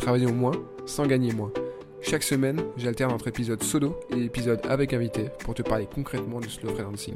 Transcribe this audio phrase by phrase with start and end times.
[0.00, 0.52] Travaillons moins
[0.86, 1.52] sans gagner moins.
[2.00, 6.48] Chaque semaine, j'alterne entre épisodes solo et épisodes avec invité pour te parler concrètement du
[6.48, 7.14] slow freelancing.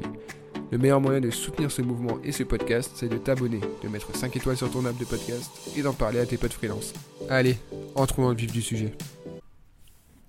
[0.71, 4.15] Le meilleur moyen de soutenir ce mouvement et ce podcast, c'est de t'abonner, de mettre
[4.15, 6.93] 5 étoiles sur ton app de podcast et d'en parler à tes potes freelance.
[7.31, 7.57] Allez,
[7.95, 8.93] entrons dans le vif du sujet.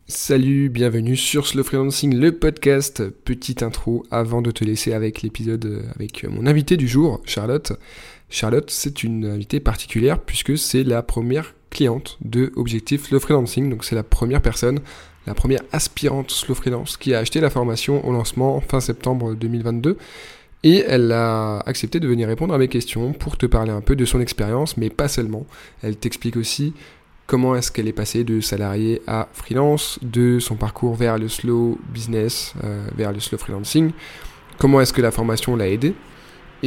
[0.08, 3.04] Salut, bienvenue sur Slow Freelancing, le podcast.
[3.10, 7.74] Petite intro avant de te laisser avec l'épisode avec mon invité du jour, Charlotte.
[8.30, 13.70] Charlotte, c'est une invitée particulière puisque c'est la première cliente de Objectif Slow Freelancing.
[13.70, 14.80] Donc c'est la première personne,
[15.28, 19.98] la première aspirante Slow Freelance qui a acheté la formation au lancement fin septembre 2022.
[20.64, 23.96] Et elle a accepté de venir répondre à mes questions pour te parler un peu
[23.96, 25.46] de son expérience, mais pas seulement.
[25.84, 26.74] Elle t'explique aussi
[27.28, 31.78] comment est-ce qu'elle est passée de salarié à freelance, de son parcours vers le slow
[31.90, 33.92] business, euh, vers le slow freelancing,
[34.58, 35.94] comment est-ce que la formation l'a aidée.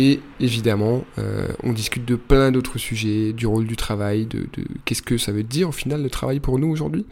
[0.00, 4.46] Et évidemment, euh, on discute de plein d'autres sujets, du rôle du travail, de,
[4.84, 7.04] qu'est-ce que ça veut dire au final le travail pour nous aujourd'hui,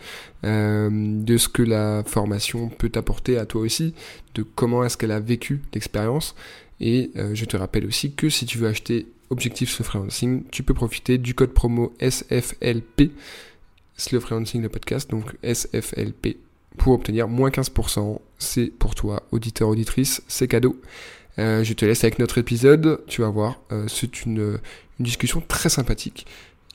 [0.45, 3.93] euh, de ce que la formation peut t'apporter à toi aussi,
[4.37, 6.37] de comment est-ce qu'elle a vécu l'expérience.
[6.79, 10.63] Et euh, je te rappelle aussi que si tu veux acheter Objectif Slow Freelancing, tu
[10.63, 13.11] peux profiter du code promo SFLP,
[13.97, 16.37] Slow Freelancing le podcast, donc SFLP,
[16.77, 18.21] pour obtenir moins 15%.
[18.39, 20.81] C'est pour toi, auditeur, auditrice, c'est cadeau.
[21.39, 24.59] Euh, je te laisse avec notre épisode, tu vas voir, euh, c'est une,
[24.99, 26.27] discussion très sympathique.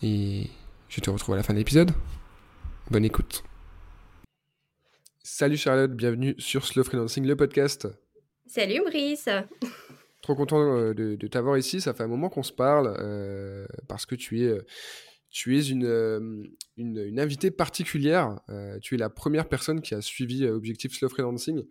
[0.03, 0.47] Et
[0.87, 1.91] je te retrouve à la fin de l'épisode.
[2.91, 3.43] Bonne écoute.
[5.23, 7.87] Salut Charlotte, bienvenue sur Slow Freelancing, le podcast.
[8.45, 9.29] Salut Brice
[10.21, 12.95] Trop content euh, de, t'avoir ici, ça fait un moment qu'on se parle,
[13.87, 14.55] parce que tu es,
[15.31, 18.39] tu es une, une, invitée particulière.
[18.83, 21.63] tu es la première personne qui a suivi Objectif Slow Freelancing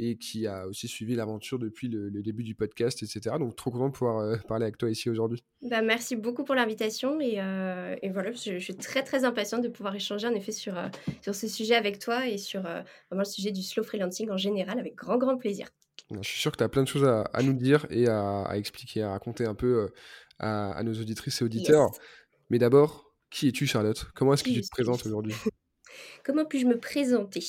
[0.00, 3.36] et qui a aussi suivi l'aventure depuis le, début du podcast, etc.
[3.38, 5.44] Donc, trop content de pouvoir euh, parler avec toi ici aujourd'hui.
[5.62, 9.68] Bah, merci beaucoup pour l'invitation et, euh, et, voilà, je, suis très très impatiente de
[9.68, 10.88] pouvoir échanger en effet sur, euh,
[11.20, 14.78] sur ce sujet avec toi et sur vraiment le sujet du slow freelancing en général
[14.78, 15.68] avec grand grand plaisir.
[16.10, 18.42] Je suis sûr que tu as plein de choses à, à nous dire et à,
[18.42, 19.90] à, expliquer, à raconter un peu
[20.38, 21.90] à, à, nos auditrices et auditeurs.
[22.48, 24.06] Mais d'abord, qui es-tu Charlotte?
[24.14, 25.34] Comment est-ce que tu te présentes aujourd'hui?
[26.24, 27.44] Comment puis-je me présenter?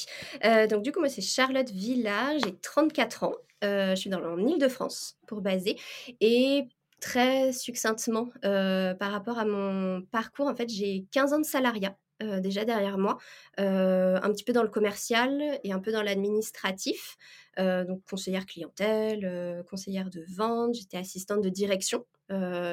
[0.45, 3.35] Euh, Donc, du coup, moi, c'est Charlotte Villard, j'ai 34 ans.
[3.63, 5.77] Euh, je suis dans l'Île-de-France pour baser.
[6.19, 6.67] Et
[6.99, 11.97] très succinctement, euh, par rapport à mon parcours, en fait, j'ai 15 ans de salariat.
[12.39, 13.17] déjà derrière moi,
[13.57, 17.17] un petit peu dans le commercial et un peu dans l'administratif,
[17.57, 22.05] donc conseillère clientèle, conseillère de vente, j'étais assistante de direction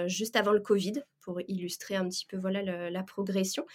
[0.07, 3.67] juste avant le Covid pour illustrer un petit peu voilà la progression.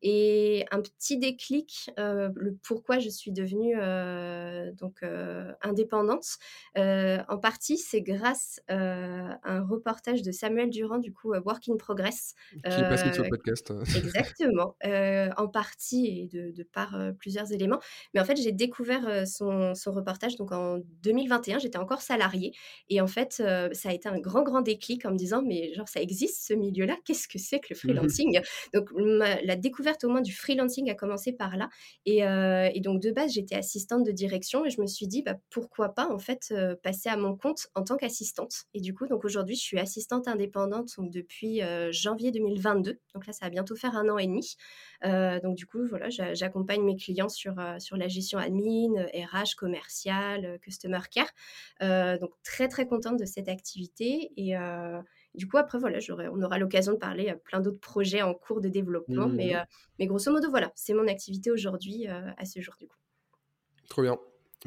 [0.00, 6.38] Et un petit déclic, euh, le pourquoi je suis devenue euh, donc euh, indépendante.
[6.74, 12.34] en partie, c'est grâce à un reportage de Samuel Durand, du coup Work in Progress,
[12.50, 13.74] qui est passé sur le podcast.
[13.94, 14.76] exactement,
[15.36, 17.80] en partie et de, de par plusieurs éléments.
[18.14, 21.58] Mais en fait, j'ai découvert son, son, reportage donc en 2021.
[21.58, 22.52] J'étais encore salariée
[22.88, 23.42] et en fait,
[23.72, 26.54] ça a été un grand grand déclic en me disant mais genre ça existe ce
[26.54, 26.96] milieu-là?
[27.04, 28.40] Qu'est-ce que c'est que le mmh freelancing?
[28.74, 31.68] Donc, la découverte au moins du freelancing a commencé par là.
[32.08, 35.36] Euh, et, donc, de base, j'étais assistante de direction et je me suis dit, bah,
[35.50, 38.64] pourquoi pas, en fait, euh, passer à mon compte en tant qu'assistante.
[38.74, 42.98] Et du coup, donc aujourd'hui, je suis assistante indépendante donc, depuis euh, janvier 2022.
[43.14, 44.56] Donc là, ça va bientôt faire un an et demi.
[45.04, 51.00] Donc, du coup, voilà, j'accompagne mes clients sur, sur la gestion admin, RH, commercial, customer
[51.10, 52.18] care.
[52.18, 54.32] donc, très, très contente de cette activité.
[54.36, 54.56] Et,
[55.34, 55.98] du coup, après, voilà,
[56.32, 59.28] on aura l'occasion de parler à plein d'autres projets en cours de développement.
[59.28, 59.60] Mmh mais, euh,
[59.98, 62.96] mais grosso modo, voilà, c'est mon activité aujourd'hui euh, à ce jour, du coup.
[63.88, 64.18] Trop bien.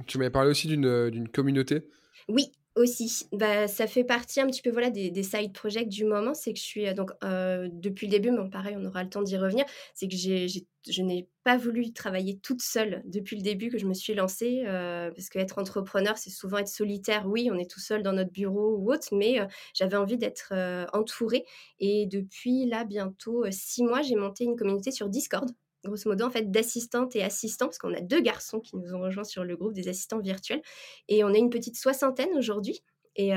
[0.07, 1.87] Tu m'avais parlé aussi d'une euh, communauté
[2.27, 6.33] Oui, aussi, bah, ça fait partie un petit peu voilà des, side projects du moment.
[6.33, 9.37] C'est que je suis donc depuis le début, mais pareil, on aura le temps d'y
[9.37, 9.65] revenir.
[9.93, 13.85] C'est que j'ai, je n'ai pas voulu travailler toute seule depuis le début que je
[13.87, 17.25] me suis lancée, parce qu'être entrepreneur, c'est souvent être solitaire.
[17.27, 19.39] Oui, on est tout seul dans notre bureau ou autre, mais
[19.73, 20.53] j'avais envie d'être
[20.93, 21.45] entourée.
[21.79, 25.49] Et depuis là, bientôt six mois, j'ai monté une communauté sur Discord
[25.85, 28.99] grosso modo, en fait, d'assistantes et assistants, parce qu'on a deux garçons qui nous ont
[28.99, 30.61] rejoints sur le groupe des assistants virtuels.
[31.07, 32.83] Et on est une petite soixantaine aujourd'hui.
[33.17, 33.31] et,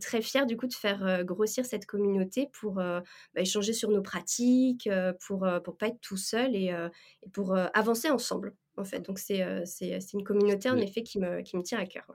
[0.00, 3.02] très fière du coup de faire grossir cette communauté pour bah,
[3.36, 4.88] échanger sur nos pratiques,
[5.26, 6.74] pour ne pas être tout seul et,
[7.32, 9.00] pour avancer ensemble en fait.
[9.00, 9.40] Donc c'est
[10.14, 12.10] une communauté en effet qui me, qui me tient à cœur.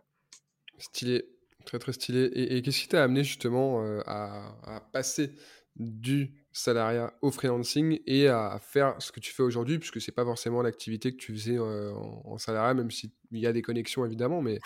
[0.77, 1.25] Stylé,
[1.65, 2.29] très très stylé.
[2.33, 5.31] Et, qu'est-ce qui t'a amené justement à, à, passer
[5.75, 10.23] du salariat au freelancing et à faire ce que tu fais aujourd'hui, puisque c'est pas
[10.23, 14.41] forcément l'activité que tu faisais en, en salariat, même s'il y a des connexions évidemment,
[14.41, 14.59] mais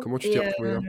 [0.00, 0.80] Comment tu t'es retrouvée là?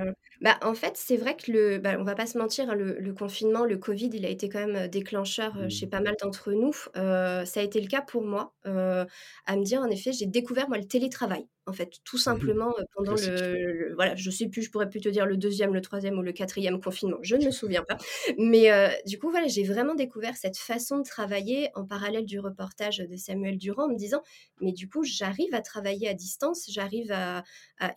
[0.41, 3.13] bah, en fait, c'est vrai que le bah, on va pas se mentir, hein, le
[3.13, 5.89] confinement, le covid, il a été quand même, déclencheur, chez mmh.
[5.89, 6.73] pas mal d'entre nous.
[6.73, 10.77] ça a été le cas pour moi, à me dire en effet, j'ai découvert moi
[10.77, 14.89] le télétravail en fait, tout mmh simplement pendant le, voilà, je sais plus, je pourrais
[14.89, 17.83] plus te dire le deuxième, le troisième ou le quatrième confinement, je ne me souviens
[17.83, 17.97] pas.
[18.37, 18.69] Mais
[19.05, 23.15] du coup, voilà, j'ai vraiment découvert cette façon de travailler en parallèle du reportage de
[23.15, 24.21] Samuel Durand en me disant,
[24.61, 27.43] mais du coup, j'arrive à travailler à distance, j'arrive à,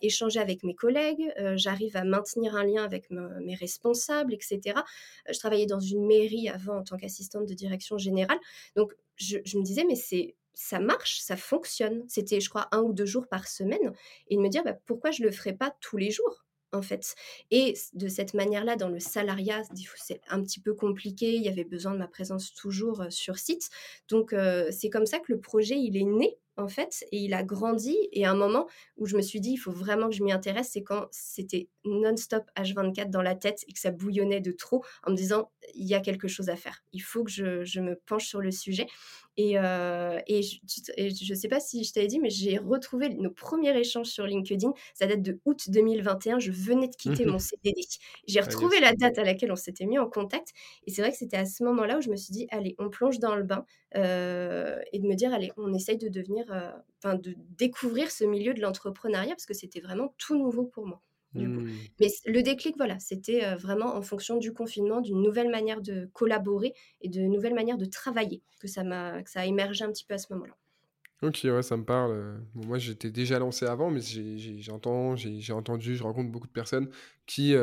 [0.01, 4.79] échanger avec mes collègues, j'arrive à maintenir un lien avec mes responsables, etc.
[5.31, 8.39] Je travaillais dans une mairie avant en tant qu'assistante de direction générale,
[8.75, 12.03] donc je, je me disais, mais c'est ça marche, ça fonctionne.
[12.09, 13.93] C'était, je crois, un ou deux jours par semaine.
[14.27, 17.15] Et de me dire, bah, pourquoi je le ferais pas tous les jours en fait?
[17.49, 19.63] Et de cette manière-là, dans le salariat,
[19.95, 23.69] c'est un petit peu compliqué, il y avait besoin de ma présence toujours sur site.
[24.09, 24.35] Donc,
[24.69, 27.97] c'est comme ça que le projet, il est né, en fait, et il a grandi.
[28.11, 28.67] Et à un moment
[28.97, 31.69] où je me suis dit, il faut vraiment que je m'y intéresse, c'est quand c'était
[31.85, 35.87] non-stop H24 dans la tête et que ça bouillonnait de trop, en me disant, il
[35.87, 36.83] y a quelque chose à faire.
[36.93, 38.87] Il faut que je, je me penche sur le sujet.
[39.37, 43.29] Et, euh, et, je ne sais pas si je t'avais dit, mais j'ai retrouvé nos
[43.29, 44.73] premiers échanges sur LinkedIn.
[44.93, 46.39] Ça date de août 2021.
[46.39, 47.81] Je venais de quitter mon CDD.
[48.27, 50.49] J'ai ah, retrouvé la date à laquelle on s'était mis en contact.
[50.85, 52.89] Et c'est vrai que c'était à ce moment-là où je me suis dit, allez, on
[52.89, 53.65] plonge dans le bain.
[53.95, 56.71] Euh, et de me dire, allez, on essaye de devenir, euh,
[57.01, 61.01] enfin, de découvrir ce milieu de l'entrepreneuriat parce que c'était vraiment tout nouveau pour moi.
[61.33, 61.69] Mmh.
[61.99, 66.73] Mais le déclic, voilà, c'était vraiment en fonction du confinement, d'une nouvelle manière de collaborer
[67.01, 70.05] et de nouvelles manières de travailler que ça, m'a, que ça a émergé un petit
[70.05, 70.55] peu à ce moment-là.
[71.21, 72.41] Ok, ouais, ça me parle.
[72.55, 76.89] moi, j'étais déjà lancé avant, mais j'ai, j'entends, j'ai, entendu, je rencontre beaucoup de personnes
[77.25, 77.53] qui,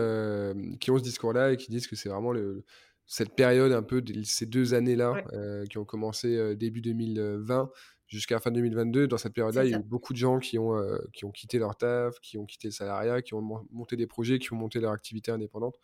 [0.78, 2.64] qui ont ce discours-là et qui disent que c'est vraiment le,
[3.06, 5.24] cette période, un peu, ces deux années-là,
[5.70, 7.70] qui ont commencé début 2020,
[8.06, 9.06] jusqu'à fin 2022.
[9.06, 11.30] Dans cette période-là, il y a eu beaucoup de gens qui ont, euh, qui ont
[11.30, 14.56] quitté leur taf, qui ont quitté le salariat, qui ont monté des projets, qui ont
[14.56, 15.76] monté leur activité indépendante.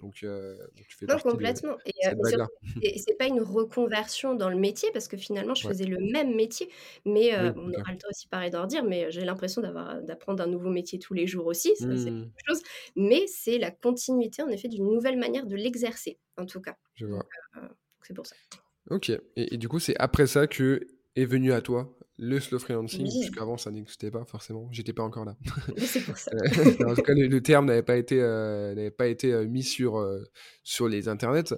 [0.00, 0.56] Donc, euh,
[0.88, 1.72] tu fais non, complètement.
[1.72, 2.46] Euh,
[2.82, 6.34] et, c'est pas une reconversion dans le métier, parce que finalement, je faisais le même
[6.34, 6.68] métier.
[7.04, 10.46] Mais on aura le temps aussi pareil d'en dire, mais j'ai l'impression d'avoir, d'apprendre un
[10.46, 11.74] nouveau métier tous les jours aussi.
[11.76, 12.30] Ça, c'est mmh.
[12.36, 12.62] quelque chose.
[12.96, 16.76] Mais c'est la continuité, en effet, d'une nouvelle manière de l'exercer, en tout cas.
[16.94, 17.26] Je vois.
[18.02, 18.36] c'est pour ça.
[18.90, 19.10] Ok.
[19.10, 20.86] Et, et du coup, c'est après ça que
[21.20, 25.24] est venu à toi le slow freelancing, puisqu'avant ça n'existait pas forcément, j'étais pas encore
[25.24, 25.36] là.
[25.78, 26.30] C'est pour ça.
[26.86, 29.98] en tout cas, le, terme n'avait pas été, euh, n'avait pas été euh, mis sur,
[29.98, 30.22] euh,
[30.62, 31.54] sur les internets.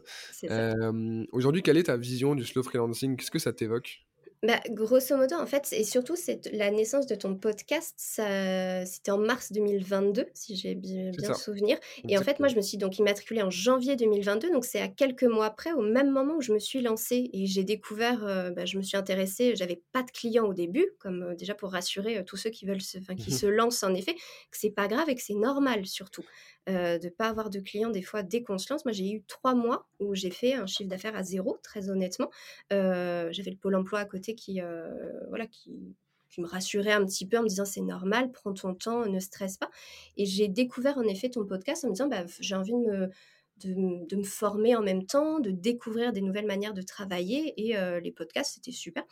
[1.33, 3.17] Aujourd'hui, quelle est ta vision du slow freelancing?
[3.17, 4.05] Qu'est-ce que ça t'évoque?
[4.43, 9.19] Bah, grosso modo, en fait, et surtout, c'est la naissance de ton podcast, c'était en
[9.19, 11.79] mars 2022, si j'ai bien, souvenir.
[12.09, 14.89] Et en fait, moi, je me suis donc immatriculée en janvier 2022, donc c'est à
[14.89, 18.51] quelques mois après, au même moment où je me suis lancée et j'ai découvert, euh,
[18.51, 21.71] bah, je me suis intéressée, j'avais pas de clients au début, comme euh, déjà pour
[21.71, 24.89] rassurer euh, tous ceux qui veulent, se, qui se lancent en effet, que c'est pas
[24.89, 26.25] grave et que c'est normal surtout.
[26.69, 28.85] Euh, de ne pas avoir de clients des fois dès qu'on se lance.
[28.85, 32.31] Moi, j'ai eu trois mois où j'ai fait un chiffre d'affaires à zéro, très honnêtement.
[32.73, 35.97] Euh, j'avais le pôle emploi à côté qui, euh, voilà, qui,
[36.39, 39.59] me rassurait un petit peu en me disant c'est normal, prends ton temps, ne stresse
[39.59, 39.69] pas.
[40.17, 44.07] Et j'ai découvert en effet ton podcast en me disant bah, j'ai envie de me,
[44.07, 47.53] de, me former en même temps, de découvrir des nouvelles manières de travailler.
[47.59, 49.05] Et les podcasts, c'était super.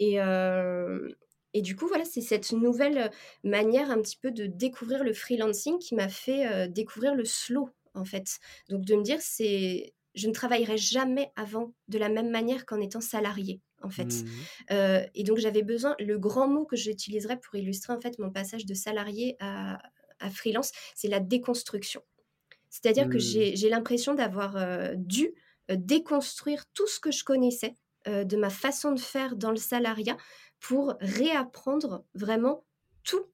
[0.00, 0.18] Et,
[1.54, 3.12] et du coup, voilà, c'est cette nouvelle
[3.44, 8.04] manière un petit peu de découvrir le freelancing qui m'a fait découvrir le slow, en
[8.04, 8.40] fait.
[8.68, 12.80] Donc, de me dire, c'est, je ne travaillerai jamais avant de la même manière qu'en
[12.80, 14.24] étant salarié, en fait.
[14.70, 18.30] Mmh et donc, j'avais besoin, le grand mot que j'utiliserais pour illustrer, en fait, mon
[18.30, 19.78] passage de salarié à,
[20.30, 22.02] freelance, c'est la déconstruction.
[22.70, 23.54] C'est-à-dire que mmh.
[23.54, 24.56] j'ai l'impression d'avoir
[24.96, 25.34] dû
[25.68, 27.74] déconstruire tout ce que je connaissais
[28.06, 30.16] de ma façon de faire dans le salariat
[30.60, 32.64] pour réapprendre vraiment
[33.02, 33.26] tout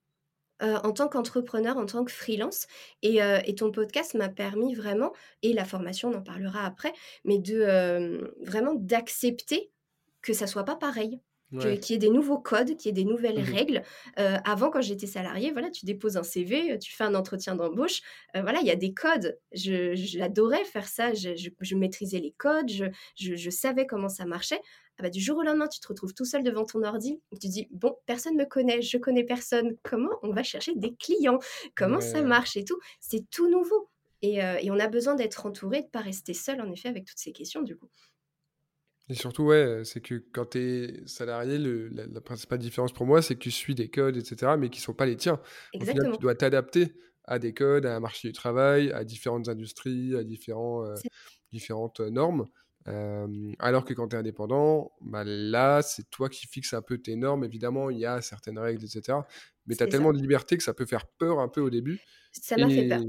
[0.61, 2.67] en tant qu'entrepreneur, en tant que freelance.
[3.01, 3.19] Et,
[3.55, 6.93] ton podcast m'a permis vraiment, et la formation, on en parlera après,
[7.25, 9.71] mais de vraiment d'accepter
[10.21, 11.19] que ça soit pas pareil.
[11.59, 13.83] Qu'il y ait des nouveaux codes, qu'il y ait des nouvelles mmh règles.
[14.15, 18.01] avant, quand j'étais salariée, voilà, tu déposes un CV, tu fais un entretien d'embauche.
[18.33, 19.37] voilà, il y a des codes.
[19.51, 21.13] J'adorais faire ça.
[21.13, 22.69] Je, maîtrisais les codes.
[22.69, 22.85] Je,
[23.17, 24.61] je, savais comment ça marchait.
[24.97, 27.37] Ah bah, du jour au lendemain, tu te retrouves tout seul devant ton ordi, et
[27.37, 30.93] tu dis, bon, personne ne me connaît, je connais personne, comment on va chercher des
[30.95, 31.39] clients,
[31.75, 33.89] comment ça marche et tout, c'est tout nouveau.
[34.21, 37.05] Et, et on a besoin d'être entouré, de ne pas rester seul, en effet, avec
[37.05, 37.89] toutes ces questions, du coup.
[39.11, 43.21] Et surtout, ouais, c'est que quand tu es salarié, le, la, principale différence pour moi,
[43.21, 45.41] c'est que tu suis des codes, etc., mais qui ne sont pas les tiens.
[45.75, 46.93] Au final, tu dois t'adapter
[47.25, 50.95] à des codes, à un marché du travail, à différentes industries, à différents, euh,
[51.51, 52.47] différentes normes.
[52.87, 56.97] Euh, alors que quand tu es indépendant, bah là, c'est toi qui fixes un peu
[56.97, 57.43] tes normes.
[57.43, 59.17] Évidemment, il y a certaines règles, etc.
[59.67, 61.99] Mais tu as tellement de liberté que ça peut faire peur un peu au début.
[62.31, 63.03] Ça m'a fait peur.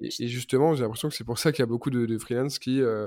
[0.00, 2.58] Et, justement, j'ai l'impression que c'est pour ça qu'il y a beaucoup de, de freelance
[2.58, 3.06] qui, euh,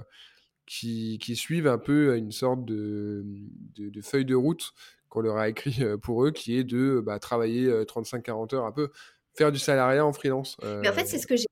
[0.66, 3.24] qui, suivent un peu une sorte de,
[4.02, 4.74] feuille de route
[5.10, 8.72] qu'on leur a écrit pour eux, qui est de bah, travailler 35-40 euh, heures un
[8.72, 8.90] peu
[9.38, 10.58] faire du salariat en freelance.
[10.64, 11.46] Mais en fait, c'est ce que j'ai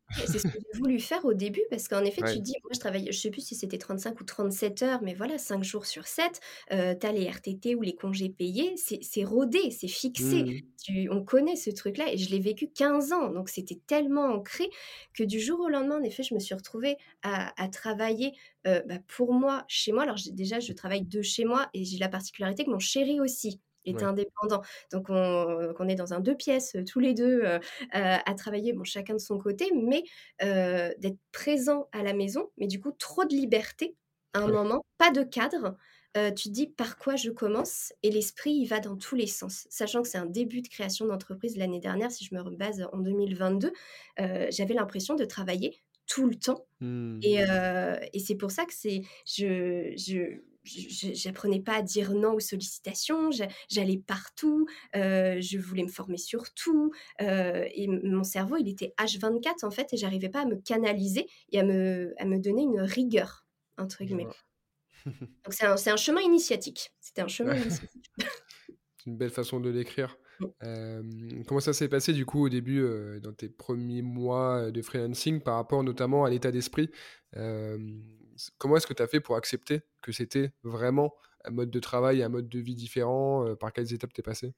[0.80, 3.42] voulu faire au début parce qu'en effet, tu dis, moi je travaille, je sais plus
[3.42, 6.40] si c'était 35 ou 37 heures, mais voilà, 5 jours sur 7,
[6.72, 10.44] euh, tu as les RTT ou les congés payés, c'est rodé, c'est fixé.
[10.44, 10.62] Mmh.
[10.84, 14.70] Tu, on connaît ce truc-là et je l'ai vécu 15 ans, donc c'était tellement ancré
[15.14, 18.34] que du jour au lendemain, en effet, je me suis retrouvée à, travailler
[18.68, 20.04] euh, bah, pour moi, chez moi.
[20.04, 23.62] Alors déjà, je travaille de chez moi et j'ai la particularité que mon chéri aussi
[23.86, 24.62] était indépendant.
[24.92, 27.60] Donc on, est dans un deux pièces, tous les deux, euh,
[27.92, 30.04] à travailler, bon, chacun de son côté, mais
[30.42, 33.96] euh, d'être présent à la maison, mais du coup, trop de liberté
[34.34, 35.78] à un moment, pas de cadre.
[36.16, 39.26] Euh, tu te dis par quoi je commence et l'esprit il va dans tous les
[39.26, 39.66] sens.
[39.72, 43.00] Sachant que c'est un début de création d'entreprise l'année dernière, si je me rebase en
[43.00, 43.74] 2022,
[44.18, 46.66] j'avais l'impression de travailler tout le temps.
[46.82, 47.20] Mmh.
[47.24, 47.40] Et,
[48.14, 53.30] et c'est pour ça que c'est je, je j'apprenais pas à dire non aux sollicitations,
[53.70, 56.92] j'allais partout, euh, je voulais me former sur tout,
[57.22, 61.28] euh, et mon cerveau, il était H24 en fait, et j'arrivais pas à me canaliser
[61.52, 63.46] et à me, à me donner une rigueur,
[63.78, 64.28] entre guillemets.
[65.06, 68.12] Donc c'est un, un, chemin initiatique, c'était un chemin initiatique.
[68.18, 70.18] c'est une belle façon de l'écrire.
[70.64, 71.04] Euh,
[71.48, 72.86] comment ça s'est passé du coup au début
[73.22, 76.90] dans tes premiers mois de freelancing par rapport notamment à l'état d'esprit?
[78.58, 81.14] Comment est-ce que tu as fait pour accepter que c'était vraiment
[81.46, 84.54] un mode de travail, un mode de vie différent euh, Par quelles étapes t'es passé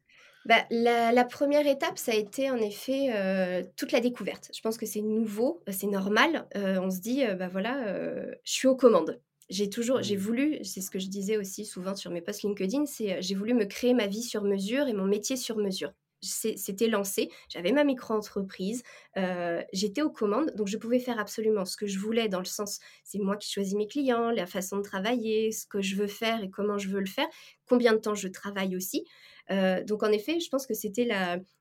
[0.45, 4.51] bah, la, première étape, ça a été en effet euh, toute la découverte.
[4.53, 6.47] Je pense que c'est nouveau, c'est normal.
[6.55, 9.19] Euh, on se dit, bah voilà, je suis aux commandes.
[9.49, 10.19] J'ai toujours, j'ai mmh.
[10.19, 13.55] voulu, c'est ce que je disais aussi souvent sur mes posts LinkedIn, c'est j'ai voulu
[13.55, 15.93] me créer ma vie sur mesure et mon métier sur mesure
[16.25, 18.83] c'était lancé, j'avais ma micro-entreprise,
[19.17, 22.45] euh, j'étais aux commandes, donc je pouvais faire absolument ce que je voulais dans le
[22.45, 26.07] sens, c'est moi qui choisis mes clients, la façon de travailler, ce que je veux
[26.07, 27.27] faire et comment je veux le faire,
[27.67, 29.05] combien de temps je travaille aussi.
[29.51, 31.07] Euh, donc en effet, je pense que c'était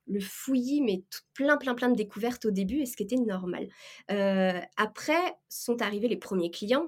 [0.07, 3.67] le fouillis, mais plein, plein, plein de découvertes au début, et ce qui était normal.
[4.11, 6.85] Euh, après sont arrivés les premiers clients.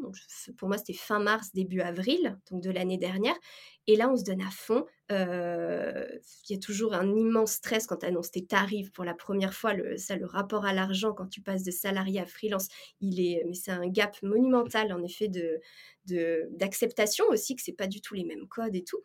[0.58, 3.36] Pour moi, c'était fin mars, début avril, donc de l'année dernière.
[3.90, 4.86] Et là, on se donne à fond.
[5.12, 6.06] Euh,
[6.50, 9.54] il y a toujours un immense stress quand tu annonces tes tarifs pour la première
[9.54, 9.74] fois.
[9.74, 12.68] Le, ça, le rapport à l'argent, quand tu passes de salarié à freelance,
[13.00, 15.62] il est, mais c'est un gap monumental, en effet, de,
[16.52, 19.02] d'acceptation aussi, que c'est pas du tout les mêmes codes et tout.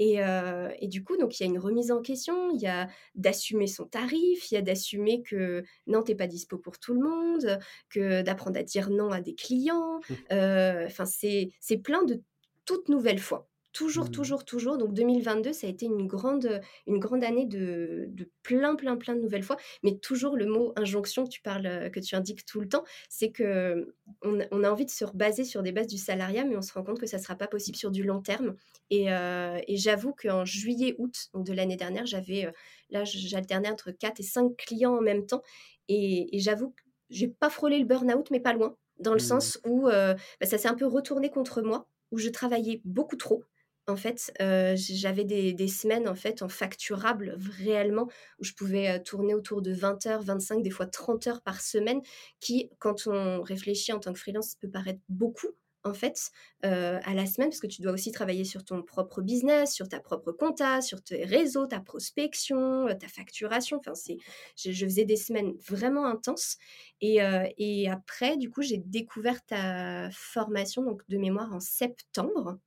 [0.00, 2.88] Euh, et, du coup, donc il y a une remise en question, il y a
[3.14, 7.00] d'assumer son tarif, il y a d'assumer que non, t'es pas dispo pour tout le
[7.00, 7.58] monde,
[7.90, 10.00] que d'apprendre à dire non à des clients.
[10.08, 10.14] Mmh.
[10.32, 12.22] Euh, enfin, c'est plein de
[12.64, 13.49] toutes nouvelles fois.
[13.72, 14.10] Toujours, mmh.
[14.10, 14.78] toujours, toujours.
[14.78, 19.14] Donc 2022, ça a été une grande, une grande année de, de, plein, plein, plein
[19.14, 19.56] de nouvelles fois.
[19.82, 23.30] Mais toujours le mot injonction que tu parles, que tu indiques tout le temps, c'est
[23.30, 26.72] que on, a envie de se rebaser sur des bases du salariat, mais on se
[26.72, 28.56] rend compte que ça ne sera pas possible sur du long terme.
[28.90, 32.52] Et, euh, et j'avoue qu'en juillet, août donc de l'année dernière, j'avais euh,
[32.90, 35.42] là, j'alternais entre 4 et 5 clients en même temps.
[35.88, 39.20] Et, et j'avoue que j'ai pas frôlé le burn-out, mais pas loin, dans le mmh.
[39.20, 43.16] sens où euh, bah, ça s'est un peu retourné contre moi, où je travaillais beaucoup
[43.16, 43.44] trop
[43.90, 48.98] en fait, euh, j'avais des, semaines en fait en facturable réellement où je pouvais euh,
[48.98, 52.00] tourner autour de 20 heures, 25, des fois 30 heures par semaine,
[52.40, 55.48] qui, quand on réfléchit en tant que freelance, peut paraître beaucoup
[55.82, 56.30] en fait
[56.66, 59.88] euh, à la semaine parce que tu dois aussi travailler sur ton propre business, sur
[59.88, 63.78] ta propre compta, sur tes réseaux, ta prospection, ta facturation.
[63.78, 64.18] Enfin, c'est,
[64.56, 66.58] je, faisais des semaines vraiment intenses
[67.00, 67.18] et,
[67.58, 72.58] et après, du coup, j'ai découvert ta formation donc de mémoire en septembre.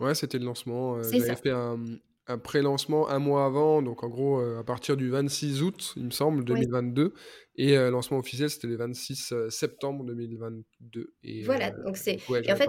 [0.00, 0.96] Ouais, c'était le lancement.
[0.96, 1.78] Euh, j'avais fait un,
[2.26, 6.04] un pré-lancement un mois avant, donc en gros euh, à partir du 26 août, il
[6.04, 7.14] me semble, 2022.
[7.56, 11.14] Et euh, lancement officiel, c'était le 26 septembre 2022.
[11.22, 12.18] Et, voilà, donc c'est.
[12.44, 12.68] et en fait,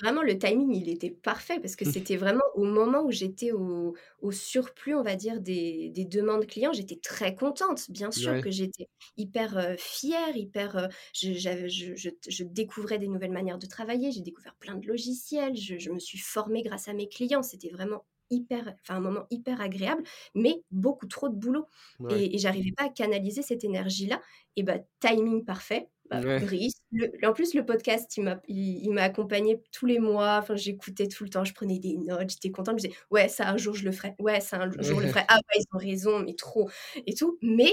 [0.00, 1.92] vraiment le timing, il était parfait parce que mmh.
[1.92, 3.94] c'était vraiment au moment où j'étais au,
[4.30, 6.72] surplus, on va dire, des, demandes clients.
[6.72, 10.88] J'étais très contente, bien sûr que j'étais hyper fière, hyper.
[11.12, 15.98] je, je, découvrais des nouvelles manières de travailler, j'ai découvert plein de logiciels, je, me
[15.98, 17.42] suis formée grâce à mes clients.
[17.42, 20.02] C'était vraiment hyper, enfin un moment hyper agréable,
[20.34, 21.66] mais beaucoup trop de boulot.
[22.10, 24.20] Et, et j'arrivais pas à canaliser cette énergie-là.
[24.56, 26.80] Et bah, timing parfait, bah, Brice.
[27.24, 30.38] en plus, le podcast, il m'a, il, m'a accompagné tous les mois.
[30.38, 32.78] Enfin, j'écoutais tout le temps, je prenais des notes, j'étais contente.
[32.78, 34.14] Je me disais, ouais, ça, un jour, je le ferai.
[34.18, 35.24] Ouais, ça, un jour, je le ferai.
[35.28, 36.70] Ah ouais, ils ont raison, mais trop.
[37.06, 37.38] Et tout.
[37.42, 37.72] Mais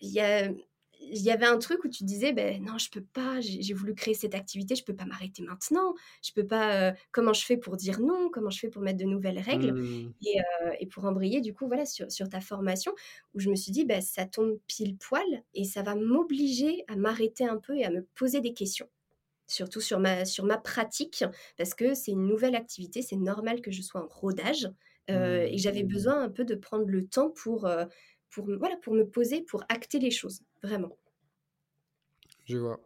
[0.00, 0.50] il y a
[1.00, 3.94] il y avait un truc où tu disais ben non je peux pas j'ai voulu
[3.94, 5.94] créer cette activité je peux pas m'arrêter maintenant.
[6.22, 8.30] Je peux pas comment je fais pour dire non?
[8.32, 9.72] Comment je fais pour mettre de nouvelles règles?
[9.72, 10.12] Mmh.
[10.80, 12.92] et, pour embrayer du coup voilà sur, sur, ta formation
[13.34, 16.96] où je me suis dit ben ça tombe pile poil et ça va m'obliger à
[16.96, 18.88] m'arrêter un peu et à me poser des questions.
[19.46, 21.24] Surtout sur ma sur ma pratique
[21.56, 24.70] parce que c'est une nouvelle activité c'est normal que je sois en rodage
[25.08, 25.88] et j'avais mmh.
[25.88, 27.68] besoin un peu de prendre le temps pour
[28.30, 30.96] pour, voilà, pour me poser, pour acter les choses, vraiment.
[32.44, 32.80] Je vois.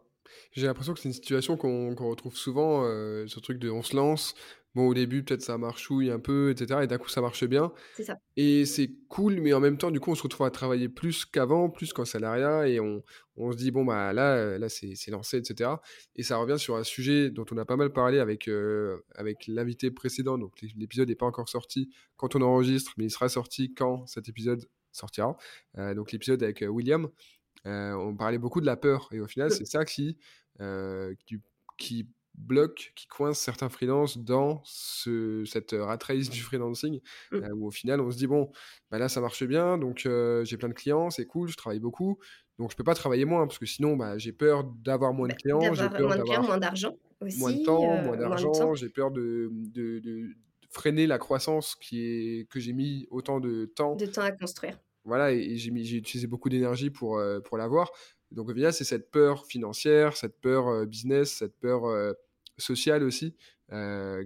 [0.51, 3.95] J'ai l'impression que c'est une situation qu'on retrouve souvent, euh, ce truc de on se
[3.95, 4.35] lance,
[4.75, 6.81] bon au début peut-être ça marchouille un peu, etc.
[6.83, 7.71] Et d'un coup ça marche bien.
[7.95, 8.17] C'est ça.
[8.35, 11.25] Et c'est cool, mais en même temps du coup on se retrouve à travailler plus
[11.25, 13.03] qu'avant, plus qu'en salariat, et on,
[13.37, 15.71] on, se dit bon bah là, là c'est lancé, etc.
[16.15, 19.47] Et ça revient sur un sujet dont on a pas mal parlé avec, euh, avec
[19.47, 23.73] l'invité précédent, donc l'épisode n'est pas encore sorti quand on enregistre, mais il sera sorti
[23.73, 25.37] quand cet épisode sortira.
[25.77, 27.09] Euh, donc l'épisode avec William,
[27.65, 29.09] euh, on parlait beaucoup de la peur.
[29.11, 30.17] Et au final, c'est ça qui,
[31.25, 31.41] qui,
[31.77, 36.99] qui bloque, qui coince certains freelances dans ce, cette rat race du freelancing,
[37.31, 37.37] mmh.
[37.53, 38.51] où au final on se dit bon,
[38.89, 40.07] bah là ça marche bien, donc
[40.43, 42.17] j'ai plein de clients, c'est cool, je travaille beaucoup,
[42.57, 45.33] donc je peux pas travailler moins parce que sinon bah, j'ai peur d'avoir moins de
[45.33, 49.11] bah, clients, j'ai peur d'avoir moins d'argent aussi, moins de temps, moins d'argent, j'ai peur
[49.11, 50.29] de, de,
[50.69, 53.95] freiner la croissance qui est, que j'ai mis autant de temps.
[53.95, 54.79] De temps à construire.
[55.05, 57.91] Voilà, et, j'ai, utilisé beaucoup d'énergie pour, euh, pour l'avoir.
[58.31, 62.13] Donc, au final, c'est cette peur financière, cette peur euh, business, cette peur euh,
[62.57, 63.35] sociale aussi,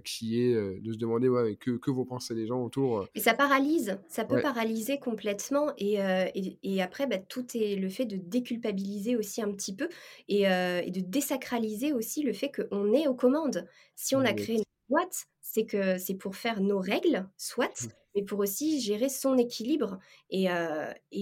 [0.04, 3.08] qui est de se demander ouais, que, que vont penser les gens autour.
[3.14, 5.72] Et ça paralyse, ça peut paralyser complètement.
[5.78, 5.94] Et,
[6.34, 9.88] et, et après, bah, tout est le fait de déculpabiliser aussi un petit peu
[10.28, 13.66] et, et de désacraliser aussi le fait qu'on est aux commandes.
[13.96, 14.58] Si on a créé
[14.88, 17.88] soit, c'est que c'est pour faire nos règles, soit, mmh.
[18.14, 19.98] mais pour aussi gérer son équilibre.
[20.30, 20.48] Et,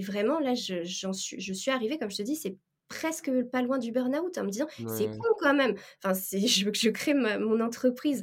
[0.02, 2.56] vraiment, là, je, suis, je suis arrivée, comme je te dis, c'est
[2.88, 6.90] presque pas loin du burn-out en me disant c'est con quand même enfin je, je
[6.90, 8.22] crée mon entreprise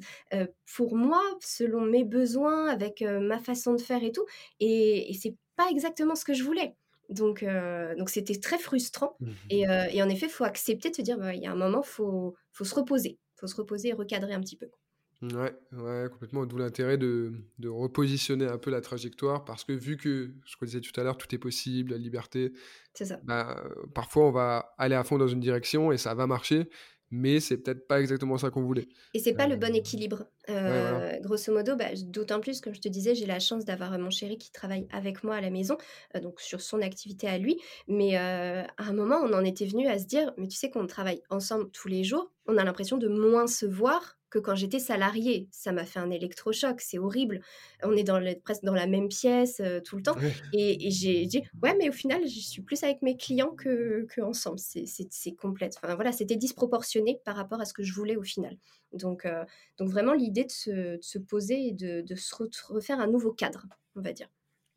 [0.75, 4.25] pour moi selon mes besoins avec ma façon de faire et tout
[4.61, 6.77] et, et c'est pas exactement ce que je voulais
[7.09, 7.43] donc
[7.97, 11.17] donc c'était très frustrant mmh et, et, en effet il faut accepter de se dire
[11.17, 14.33] bah, il y a un moment faut faut se reposer faut se reposer et recadrer
[14.33, 14.69] un petit peu
[15.31, 16.45] Ouais, ouais, complètement.
[16.45, 20.81] D'où l'intérêt de, de, repositionner un peu la trajectoire parce que vu que, je disais
[20.81, 22.51] tout à l'heure, tout est possible, la liberté,
[22.93, 23.19] c'est ça.
[23.23, 23.63] Bah,
[23.95, 26.67] parfois on va aller à fond dans une direction et ça va marcher,
[27.09, 28.89] mais c'est peut-être pas exactement ça qu'on voulait.
[29.13, 30.25] Et c'est pas le bon euh, équilibre.
[30.49, 34.09] Euh, grosso modo, bah, d'autant plus, comme je te disais, j'ai la chance d'avoir mon
[34.09, 35.77] chéri qui travaille avec moi à la maison,
[36.15, 37.61] euh, donc sur son activité à lui.
[37.87, 40.87] Mais à un moment, on en était venu à se dire, mais tu sais qu'on
[40.87, 44.79] travaille ensemble tous les jours, on a l'impression de moins se voir que quand j'étais
[44.79, 45.47] salariée.
[45.51, 47.41] Ça m'a fait un électrochoc, c'est horrible.
[47.83, 50.15] On est dans presque dans la même pièce euh, tout le temps.
[50.53, 54.21] Et, j'ai dit, ouais, mais au final, je suis plus avec mes clients que, que
[54.21, 54.57] ensemble.
[54.57, 55.75] C'est complète.
[55.77, 58.57] Enfin voilà, c'était disproportionné par rapport à ce que je voulais au final.
[58.93, 59.45] Donc, euh,
[59.77, 62.33] donc vraiment, l'idée de se, se, poser et de, de, se
[62.67, 64.29] refaire un nouveau cadre, on va dire.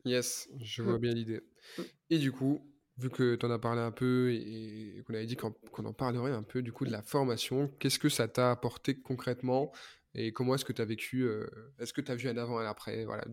[0.04, 1.00] Yes, je vois mmh.
[1.00, 1.40] bien l'idée.
[1.78, 1.82] Mmh.
[2.10, 2.60] Et du coup,
[2.98, 6.32] vu que tu en as parlé un peu et, qu'on avait dit qu'on en parlerait
[6.32, 9.72] un peu du coup de la formation, qu'est-ce que ça t'a apporté concrètement
[10.18, 11.46] et comment est-ce que tu as vécu euh,
[11.78, 13.04] Est-ce que tu as vu un avant et un après?
[13.04, 13.24] Voilà,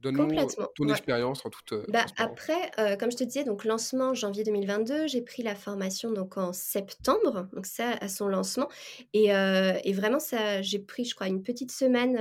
[0.00, 0.28] Donne-nous
[0.74, 1.72] ton expérience en toute.
[1.72, 5.54] Euh, bah, après, euh, comme je te disais, donc lancement janvier 2022, j'ai pris la
[5.54, 8.68] formation donc en septembre, donc ça à son lancement,
[9.12, 12.16] et, et vraiment ça, j'ai pris, je crois, une petite semaine.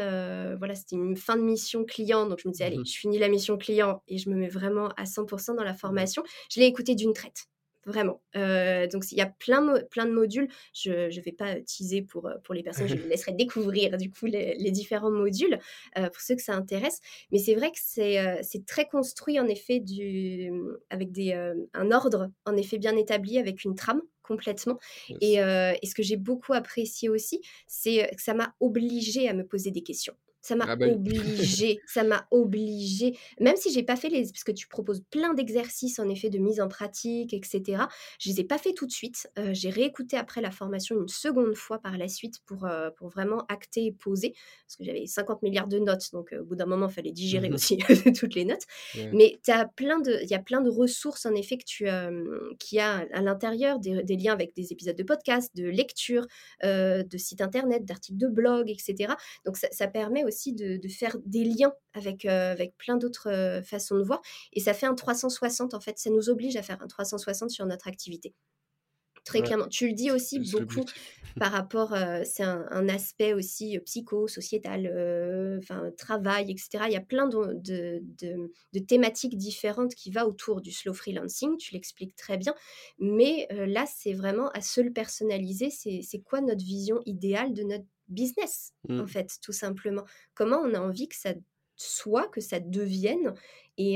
[0.57, 3.17] voilà, c'était une fin de mission client, donc je me disais allez, mmh je finis
[3.17, 6.21] la mission client et je me mets vraiment à 100% dans la formation.
[6.51, 7.47] Je l'ai écouté d'une traite
[7.85, 8.21] vraiment.
[8.35, 10.47] Euh, donc il y a plein, plein de modules.
[10.73, 14.09] Je ne vais pas teaser pour, euh, pour les personnes, je les laisserai découvrir du
[14.09, 15.59] coup les, différents modules
[15.97, 16.99] euh, pour ceux que ça intéresse.
[17.31, 20.51] Mais c'est vrai que c'est très construit en effet du,
[20.89, 21.33] avec des,
[21.73, 24.79] un ordre en effet bien établi avec une trame complètement.
[25.21, 29.45] Et, et, ce que j'ai beaucoup apprécié aussi, c'est que ça m'a obligé à me
[29.45, 30.15] poser des questions.
[30.43, 33.17] Ça m'a ah bah obligé, ça m'a obligé.
[33.39, 36.37] Même si j'ai pas fait les, parce que tu proposes plein d'exercices en effet de
[36.37, 37.83] mise en pratique, etc.
[38.19, 39.29] Je les ai pas fait tout de suite.
[39.39, 43.07] Euh, j'ai réécouté après la formation une seconde fois par la suite pour euh, pour
[43.07, 44.33] vraiment acter et poser,
[44.67, 47.13] parce que j'avais 50 milliards de notes, donc euh, au bout d'un moment il fallait
[47.13, 47.77] digérer mmh aussi
[48.19, 48.63] toutes les notes.
[49.13, 51.87] Mais tu as plein de, il y a plein de ressources en effet que tu
[52.59, 56.27] qui a à l'intérieur des, des, liens avec des épisodes de podcast, de lecture,
[56.63, 59.13] de sites internet, d'articles de blog, etc.
[59.45, 63.29] Donc ça, ça permet aussi aussi de, faire des liens avec, euh, avec plein d'autres
[63.29, 64.21] euh, façons de voir.
[64.51, 67.65] Et ça fait un 360, en fait, ça nous oblige à faire un 360 sur
[67.65, 68.33] notre activité.
[69.23, 69.67] Très clairement.
[69.69, 70.83] Tu le dis aussi beaucoup
[71.39, 74.85] par rapport, c'est un, aspect aussi psycho, sociétal,
[75.59, 76.83] enfin travail, etc.
[76.87, 81.73] Il y a plein de, de, thématiques différentes qui va autour du slow freelancing, tu
[81.73, 82.53] l'expliques très bien.
[82.99, 85.69] Mais là, c'est vraiment à se le personnaliser.
[85.69, 89.07] C'est quoi notre vision idéale de notre business, en mmh.
[89.07, 90.03] fait, tout simplement.
[90.33, 91.33] Comment on a envie que ça
[91.75, 93.33] soit, que ça devienne,
[93.77, 93.95] et,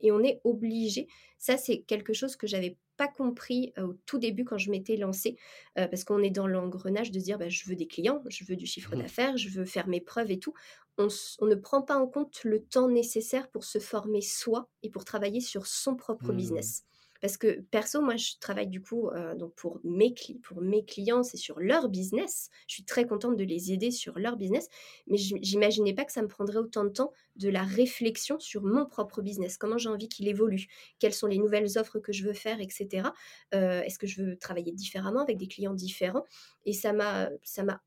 [0.00, 1.08] et on est obligé.
[1.38, 5.36] Ça, c'est quelque chose que j'avais pas compris au tout début quand je m'étais lancée,
[5.74, 8.66] parce qu'on est dans l'engrenage de dire bah, je veux des clients, je veux du
[8.66, 9.02] chiffre mmh.
[9.02, 10.54] d'affaires, je veux faire mes preuves et tout.
[10.98, 11.08] On,
[11.40, 15.04] on, ne prend pas en compte le temps nécessaire pour se former soi et pour
[15.04, 16.36] travailler sur son propre mmh.
[16.36, 16.84] business.
[17.22, 21.22] Parce que perso, moi, je travaille du coup euh, donc pour, mes pour mes clients,
[21.22, 22.50] c'est sur leur business.
[22.66, 24.68] Je suis très contente de les aider sur leur business,
[25.06, 28.86] mais j'imaginais pas que ça me prendrait autant de temps de la réflexion sur mon
[28.86, 30.66] propre business, comment j'ai envie qu'il évolue,
[30.98, 33.08] quelles sont les nouvelles offres que je veux faire, etc.
[33.54, 36.24] Euh, est-ce que je veux travailler différemment avec des clients différents?
[36.66, 37.30] Et ça m'a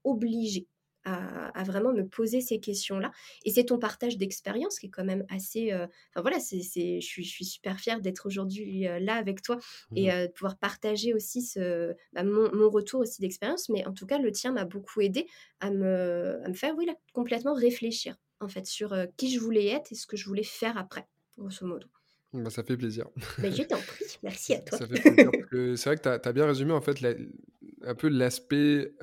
[0.06, 0.68] obligée
[1.06, 3.12] à, vraiment me poser ces questions-là.
[3.44, 5.72] Et c'est ton partage d'expérience qui est quand même assez...
[5.72, 9.42] Euh, enfin voilà, c'est, je, suis, je suis super fière d'être aujourd'hui euh, là avec
[9.42, 9.58] toi
[9.96, 13.70] et mmh euh, de pouvoir partager aussi ce, bah, mon, mon, retour aussi d'expérience.
[13.70, 15.28] Mais en tout cas, le tien m'a beaucoup aidé
[15.60, 19.68] à me, à me faire, oui, là, complètement réfléchir en fait sur qui je voulais
[19.68, 21.88] être et ce que je voulais faire après, grosso modo.
[22.34, 23.08] Bah, ça fait plaisir.
[23.40, 24.78] Mais je t'en prie, merci à toi.
[24.78, 24.88] C'est
[25.86, 26.98] vrai que tu as, bien résumé en fait
[27.84, 28.94] un peu l'aspect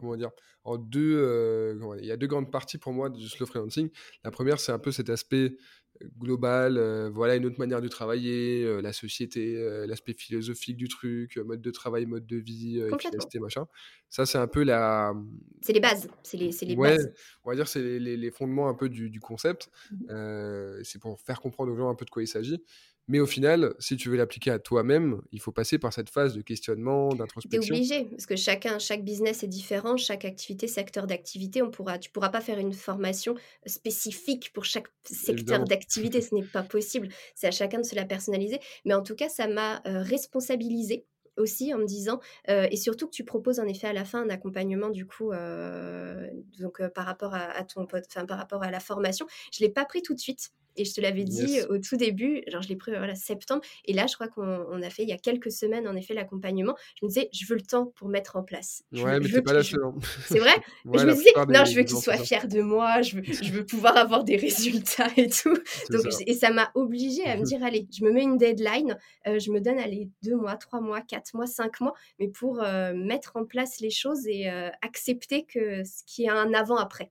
[0.00, 0.30] comment dire,
[0.64, 3.90] en deux, euh, il y a deux grandes parties pour moi du slow freelancing.
[4.24, 5.56] La première, c'est un peu cet aspect
[6.02, 9.54] euh, global, euh, voilà une autre manière de travailler, la société,
[9.86, 13.66] l'aspect philosophique du truc, mode de travail, mode de vie, efficacité, machin.
[14.08, 15.14] Ça, c'est un peu la.
[15.62, 17.12] C'est les bases, c'est les, les ouais, bases.
[17.44, 19.70] On va dire c'est les, les, fondements un peu du, du concept.
[19.90, 22.62] Mmh c'est pour faire comprendre aux gens un peu de quoi il s'agit.
[23.10, 26.32] Mais au final, si tu veux l'appliquer à toi-même, il faut passer par cette phase
[26.32, 27.60] de questionnement, d'introspection.
[27.60, 31.72] Tu es obligé, parce que chacun, chaque business est différent, chaque activité, secteur d'activité, on
[31.72, 33.34] pourra, tu ne pourras pas faire une formation
[33.66, 37.08] spécifique pour chaque secteur d'activité, ce n'est pas possible.
[37.34, 38.60] C'est à chacun de se la personnaliser.
[38.84, 41.04] Mais en tout cas, ça m'a euh, responsabilisé
[41.36, 44.22] aussi en me disant euh, et surtout que tu proposes en effet à la fin
[44.22, 48.70] un accompagnement du coup euh, donc par rapport à, à ton enfin par rapport à
[48.70, 51.78] la formation je l'ai pas pris tout de suite et je te l'avais dit au
[51.78, 53.62] tout début, genre je l'ai pris voilà, septembre.
[53.84, 56.74] Et là, je crois qu'on a fait il y a quelques semaines, en effet, l'accompagnement.
[57.00, 58.82] Je me disais, je veux le temps pour mettre en place.
[58.92, 59.84] ouais, mais c'est pas la seule.
[59.84, 59.94] Hein.
[60.26, 60.54] C'est vrai
[60.84, 63.64] Je me disais, non, je veux qu'il soit fier de moi, je veux, je veux
[63.66, 65.56] pouvoir avoir des résultats et tout.
[65.90, 69.38] Donc, Et ça m'a obligée à me dire, allez, je me mets une deadline, euh,
[69.38, 72.92] je me donne, allez, deux mois, trois mois, quatre mois, cinq mois, mais pour euh,
[72.94, 77.10] mettre en place les choses et euh, accepter que ce qui a un avant-après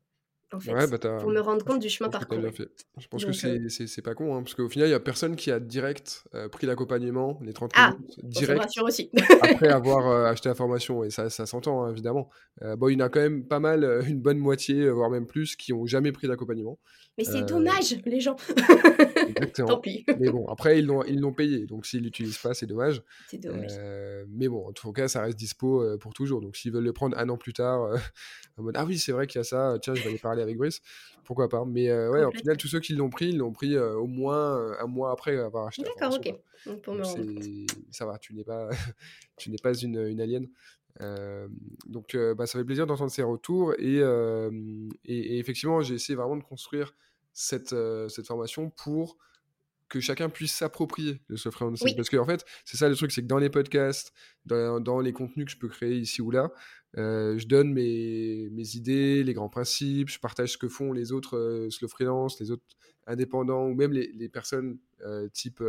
[0.51, 2.41] en fait, bah, pour me rendre compte du chemin parcouru.
[2.97, 5.35] Je pense que euh c'est pas con, hein, parce qu'au final, il n'y a personne
[5.35, 9.11] qui a direct euh, pris l'accompagnement, les 30 ah, minutes, direct, aussi.
[9.41, 12.29] après avoir euh, acheté la formation, et ça, ça s'entend, hein, évidemment.
[12.77, 15.55] bon, il y en a quand même pas mal, une bonne moitié, voire même plus,
[15.55, 16.79] qui n'ont jamais pris d'accompagnement.
[17.17, 18.37] Mais c'est dommage, les gens.
[19.27, 19.67] Exactement.
[19.67, 20.05] Tant pis.
[20.19, 23.03] mais bon, après, ils l'ont, ils l'ont payé, donc s'ils l'utilisent pas, c'est dommage.
[23.29, 23.73] C'est dommage.
[24.29, 26.41] mais bon, en tout cas, ça reste dispo pour toujours.
[26.41, 27.87] Donc s'ils veulent le prendre un an plus tard,
[28.57, 30.38] en mode, ah oui, c'est vrai qu'il y a ça, tiens, je vais aller parler
[30.41, 30.81] avec Brice,
[31.23, 31.63] pourquoi pas.
[31.65, 34.07] Mais euh, ouais, au final, tous ceux qui l'ont pris, ils l'ont pris euh, au
[34.07, 35.83] moins euh, un mois après avoir acheté.
[35.83, 36.81] D'accord, ok.
[36.81, 36.95] pour
[37.91, 38.69] ça va, tu n'es pas,
[39.37, 40.47] tu n'es pas une, une alien.
[41.85, 43.73] donc, bah, ça fait plaisir d'entendre ces retours.
[43.79, 43.99] Et,
[45.05, 46.95] et, effectivement, j'ai essayé vraiment de construire
[47.33, 47.75] cette,
[48.09, 49.17] cette formation pour
[49.89, 51.95] que chacun puisse s'approprier le software oui.
[51.95, 54.13] Parce qu'en en fait, c'est ça le truc, c'est que dans les podcasts,
[54.45, 56.51] dans, dans, les contenus que je peux créer ici ou là,
[56.97, 61.11] euh, je donne mes, mes, idées, les grands principes, je partage ce que font les
[61.11, 62.63] autres euh, slow freelance, les autres
[63.07, 65.63] indépendants, ou même les, les personnes euh, type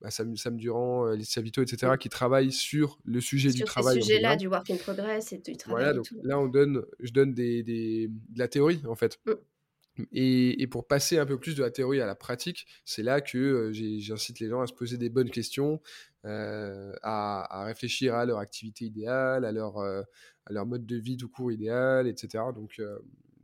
[0.00, 3.96] bah, Sam, Sam, Durand, Alicia Vito, etc., qui travaillent sur le sujet du travail.
[3.96, 5.84] Sur ce sujet-là, du work in progress et du travail.
[5.84, 9.18] Voilà, donc là, on donne, je donne des, des, de la théorie, en fait.
[9.26, 9.32] Mm.
[10.12, 13.38] Et, pour passer un peu plus de la théorie à la pratique, c'est là que
[13.38, 15.80] euh, j'incite les gens à se poser des bonnes questions,
[16.24, 20.02] euh, à, réfléchir à leur activité idéale, à leur, euh,
[20.46, 22.44] à leur mode de vie tout court idéal, etc.
[22.54, 22.80] Donc,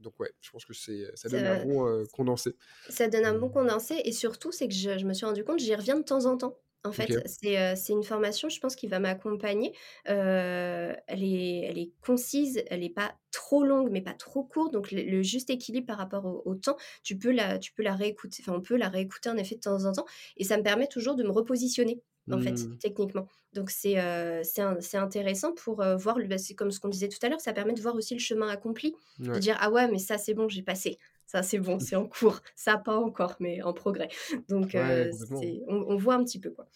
[0.01, 2.55] donc ouais, je pense que ça donne un bon condensé.
[2.89, 5.59] Ça donne un bon condensé et surtout, c'est que je, je, me suis rendu compte,
[5.59, 6.59] j'y reviens de temps en temps.
[6.87, 9.73] En fait, c'est une formation, je pense, qui va m'accompagner.
[10.05, 14.73] elle, est, elle est concise, elle n'est pas trop longue, mais pas trop courte.
[14.73, 18.43] Donc, le, juste équilibre par rapport au, temps, tu peux, la, tu peux la réécouter.
[18.43, 20.07] Enfin, on peut la réécouter en effet de temps en temps.
[20.37, 22.01] Et ça me permet toujours de me repositionner
[22.33, 22.79] en fait, mmh.
[22.79, 23.29] techniquement.
[23.53, 23.97] Donc, c'est
[24.43, 27.73] c'est intéressant pour voir, bah, c'est comme ce qu'on disait tout à l'heure, ça permet
[27.73, 30.63] de voir aussi le chemin accompli, de dire, ah ouais, mais ça, c'est bon, j'ai
[30.63, 30.99] passé.
[31.27, 32.41] Ça, c'est bon, c'est en cours.
[32.55, 34.09] Ça, pas encore, mais en progrès.
[34.49, 36.69] Donc, on, voit un petit peu, quoi.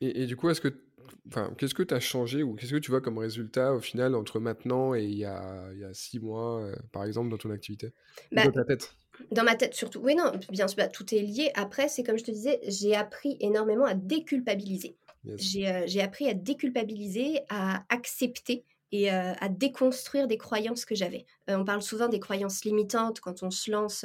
[0.00, 0.82] Et, du coup, est-ce que
[1.28, 4.14] enfin, qu'est-ce que tu as changé ou qu'est-ce que tu vois comme résultat au final
[4.14, 7.38] entre maintenant et il y a, il y a six mois, euh, par exemple, dans
[7.38, 7.92] ton activité
[8.32, 8.96] bah, Dans ta tête?
[9.30, 10.00] Dans ma tête, surtout.
[10.00, 11.50] Oui, non, bien sûr, bah, tout est lié.
[11.54, 14.96] Après, c'est comme je te disais, j'ai appris énormément à déculpabiliser.
[15.36, 21.26] J'ai appris à déculpabiliser, à accepter et à déconstruire des croyances que j'avais.
[21.48, 24.04] on parle souvent des croyances limitantes quand on se lance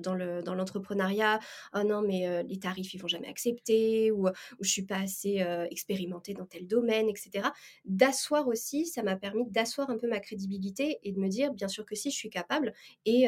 [0.00, 1.38] dans, le, dans l'entrepreneuriat.
[1.74, 5.44] Oh non, mais les tarifs, ils vont jamais accepter, ou, ou je suis pas assez
[5.70, 7.48] expérimentée dans tel domaine, etc.
[7.84, 11.68] D'asseoir aussi, ça m'a permis d'asseoir un peu ma crédibilité et de me dire, bien
[11.68, 12.72] sûr que si, je suis capable.
[13.04, 13.26] Et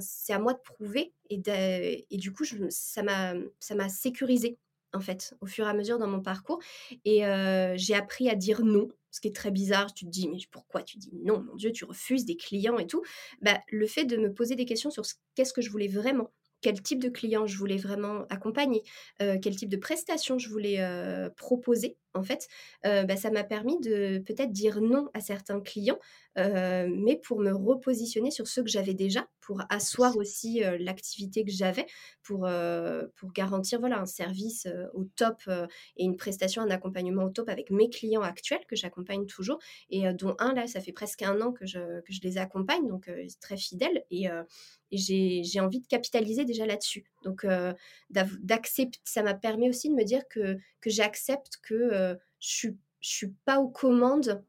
[0.00, 1.12] c'est à moi de prouver.
[1.30, 4.58] Et, du coup, je, ça, m'a, ça m'a sécurisé
[4.94, 6.60] en fait, au fur et à mesure dans mon parcours.
[7.04, 7.22] Et
[7.76, 9.92] j'ai appris à dire non, ce qui est très bizarre.
[9.92, 12.86] Tu te dis, mais pourquoi tu dis non Mon Dieu, tu refuses des clients et
[12.86, 13.02] tout.
[13.42, 16.82] Bah, le fait de me poser des questions sur qu'est-ce que je voulais vraiment, quel
[16.82, 18.82] type de client je voulais vraiment accompagner,
[19.18, 20.78] quel type de prestations je voulais
[21.36, 22.48] proposer, en fait,
[22.84, 25.98] bah, ça m'a permis de peut-être dire non à certains clients,
[26.36, 31.86] mais pour me repositionner sur ceux que j'avais déjà, pour asseoir aussi l'activité que j'avais,
[32.22, 32.48] pour,
[33.16, 35.42] pour garantir voilà, un service au top
[35.96, 39.58] et une prestation, un accompagnement au top avec mes clients actuels que j'accompagne toujours,
[39.90, 42.86] et dont un, là, ça fait presque un an que je, que je les accompagne,
[42.88, 44.28] donc très fidèle, et,
[44.90, 47.04] et j'ai envie de capitaliser déjà là-dessus.
[47.24, 47.46] Donc,
[48.10, 53.34] d'accepter, ça m'a permis aussi de me dire que, que j'accepte que je ne suis,
[53.44, 54.42] pas aux commandes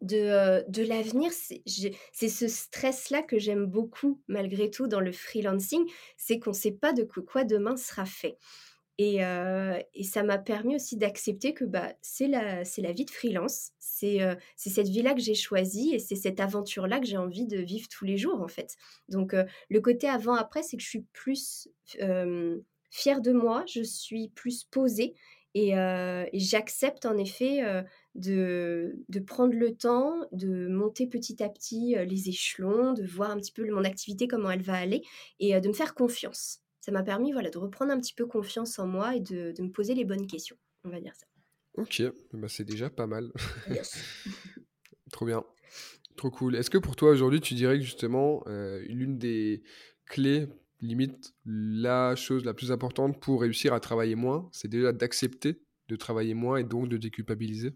[0.00, 1.30] de, de l'avenir.
[1.32, 5.84] C'est ce stress-là que j'aime beaucoup, malgré tout, dans le freelancing,
[6.16, 8.38] c'est qu'on ne sait pas de quoi demain sera fait.
[8.98, 9.16] Et,
[9.94, 14.20] et, ça m'a permis aussi d'accepter que bah, c'est la, la vie de freelance, c'est
[14.56, 18.04] cette vie-là que j'ai choisie et c'est cette aventure-là que j'ai envie de vivre tous
[18.04, 18.76] les jours en fait.
[19.08, 19.34] Donc
[19.68, 21.68] le côté avant-après, c'est que je suis plus
[22.90, 25.14] fière de moi, je suis plus posée
[25.54, 25.72] et,
[26.34, 27.62] j'accepte en effet
[28.14, 33.38] de, de, prendre le temps, de monter petit à petit les échelons, de voir un
[33.38, 35.02] petit peu mon activité, comment elle va aller
[35.40, 38.78] et de me faire confiance ça m'a permis voilà, de reprendre un petit peu confiance
[38.78, 41.24] en moi et de, me poser les bonnes questions, on va dire ça.
[41.78, 42.02] Ok,
[42.34, 43.32] bah c'est déjà pas mal.
[45.10, 45.42] Trop bien.
[46.16, 46.54] Trop cool.
[46.56, 49.62] Est-ce que pour toi aujourd'hui, tu dirais que justement, euh, l'une des
[50.04, 50.46] clés,
[50.82, 55.96] limite la chose la plus importante pour réussir à travailler moins, c'est déjà d'accepter de
[55.96, 57.72] travailler moins et donc de déculpabiliser?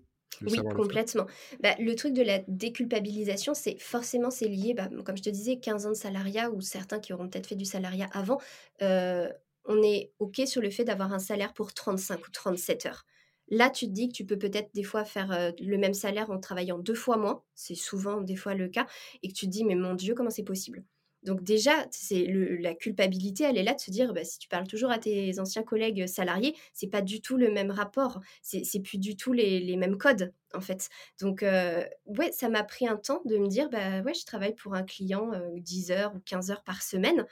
[0.46, 1.26] Oui, complètement.
[1.60, 5.58] Bah, le truc de la déculpabilisation, c'est forcément c'est lié, bah, comme je te disais,
[5.58, 8.40] 15 ans de salariat ou certains qui auront peut-être fait du salariat avant,
[8.82, 9.30] euh,
[9.64, 13.04] on est OK sur le fait d'avoir un salaire pour 35 ou 37 heures.
[13.50, 16.30] Là, tu te dis que tu peux peut-être des fois faire euh, le même salaire
[16.30, 18.86] en travaillant deux fois moins, c'est souvent des fois le cas,
[19.22, 20.84] et que tu te dis, mais mon Dieu, comment c'est possible?
[21.28, 24.66] Donc déjà, c'est la culpabilité, elle est là de se dire, bah, si tu parles
[24.66, 28.96] toujours à tes anciens collègues salariés, c'est pas du tout le même rapport, c'est plus
[28.96, 30.88] du tout les, mêmes codes en fait.
[31.20, 34.74] Donc ouais, ça m'a pris un temps de me dire, bah ouais, je travaille pour
[34.74, 37.26] un client 10 heures ou 15 heures par semaine,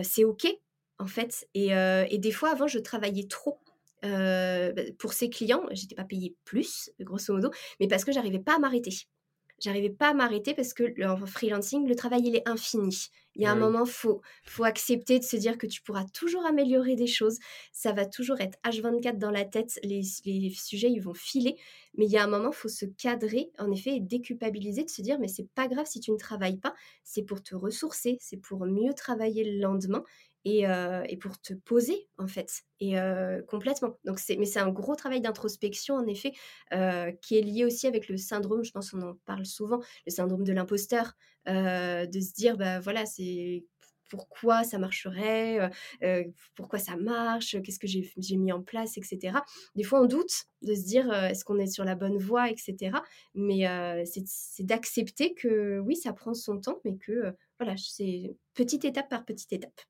[0.00, 0.46] c'est ok
[0.98, 1.46] en fait.
[1.52, 1.72] Et,
[2.08, 3.60] et, des fois avant, je travaillais trop.
[4.02, 8.56] Bah, pour ces clients, j'étais pas payée plus, grosso modo, mais parce que j'arrivais pas
[8.56, 8.92] à m'arrêter
[9.62, 13.08] j'arrivais pas à m'arrêter parce que le freelancing, le travail, il est infini.
[13.34, 16.44] Il y a un moment, faut, faut accepter de se dire que tu pourras toujours
[16.44, 17.38] améliorer des choses.
[17.72, 19.78] Ça va toujours être H24 dans la tête.
[19.82, 21.56] Les, les sujets, ils vont filer.
[21.96, 25.00] Mais il y a un moment, faut se cadrer, en effet, et déculpabiliser, de se
[25.00, 26.74] dire, mais c'est pas grave si tu ne travailles pas.
[27.04, 30.04] C'est pour te ressourcer, c'est pour mieux travailler le lendemain
[30.44, 30.64] et,
[31.08, 32.94] et, pour te poser en fait et
[33.48, 36.32] complètement donc c'est mais c'est un gros travail d'introspection en effet
[37.20, 40.44] qui est lié aussi avec le syndrome je pense qu'on en parle souvent le syndrome
[40.44, 41.12] de l'imposteur
[41.46, 43.64] de se dire bah voilà c'est
[44.12, 45.70] pourquoi ça marcherait,
[46.54, 49.38] pourquoi ça marche, qu'est-ce que j'ai mis en place, etc.
[49.74, 52.98] Des fois, on doute de se dire est-ce qu'on est sur la bonne voie, etc.
[53.34, 53.64] Mais
[54.04, 59.24] c'est d'accepter que oui, ça prend son temps, mais que voilà, c'est petite étape par
[59.24, 59.80] petite étape.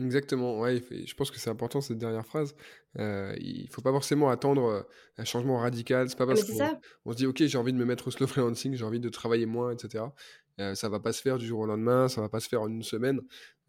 [0.00, 2.54] Exactement, ouais, je pense que c'est important cette dernière phrase.
[2.98, 4.82] Euh, il faut pas forcément attendre euh,
[5.18, 6.08] un changement radical.
[6.08, 8.10] C'est pas ah, parce qu'on on se dit ok j'ai envie de me mettre au
[8.10, 10.04] slow freelancing, j'ai envie de travailler moins, etc.
[10.62, 12.62] Euh, ça va pas se faire du jour au lendemain, ça va pas se faire
[12.62, 13.20] en une semaine.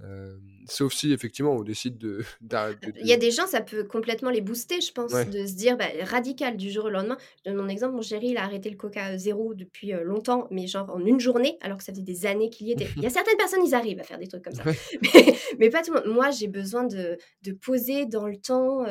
[0.02, 2.24] Euh, sauf si effectivement on décide de,
[3.00, 5.78] Il y a des gens, ça peut complètement les booster, je pense, de se dire
[5.78, 7.18] bah, radical du jour au lendemain.
[7.38, 10.48] Je donne mon exemple, mon chéri, il a arrêté le coca zéro depuis euh, longtemps,
[10.52, 12.88] mais genre en une journée, alors que ça faisait des années qu'il y était.
[12.98, 14.64] Il y a certaines personnes, ils arrivent à faire des trucs comme ça,
[15.60, 16.14] mais, pas tout le monde.
[16.14, 18.84] Moi, j'ai besoin de, de, poser dans le temps,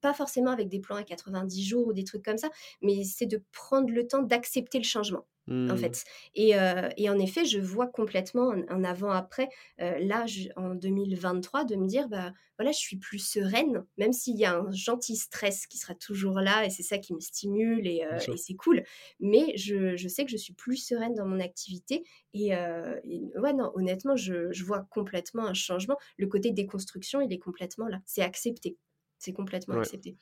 [0.00, 2.48] pas forcément avec des plans à 90 jours ou des trucs comme ça,
[2.80, 5.26] mais c'est de prendre le temps d'accepter le changement
[5.70, 5.76] en Mmh.
[5.76, 6.04] fait.
[6.34, 6.52] Et,
[6.96, 9.48] et en effet, je vois complètement un un avant-après,
[9.80, 14.12] heu, là, je en 2023, de me dire: «Bah, voilà, je suis plus sereine», même
[14.12, 17.20] s'il y a un gentil stress qui sera toujours là et c'est ça qui me
[17.20, 18.02] stimule et
[18.36, 18.82] c'est cool.
[19.20, 22.02] Mais je je sais que je suis plus sereine dans mon activité
[22.34, 25.96] et ouais, non, honnêtement, je je vois complètement un changement.
[26.16, 28.00] Le côté déconstruction, il est complètement là.
[28.06, 28.78] C'est accepté.
[29.18, 29.74] C'est complètement Ouais.
[29.74, 30.16] accepté.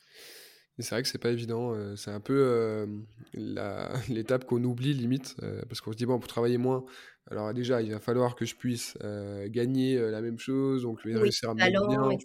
[0.79, 2.87] C'est vrai que c'est pas évident, heu, c'est un peu,
[3.33, 6.85] la l'étape qu'on oublie limite, heu, parce qu'on se dit: «Bon, pour travailler moins,
[7.31, 8.97] alors déjà, il va falloir que je puisse,
[9.49, 12.19] gagner, la même chose, donc Oui, réussir à talent bien,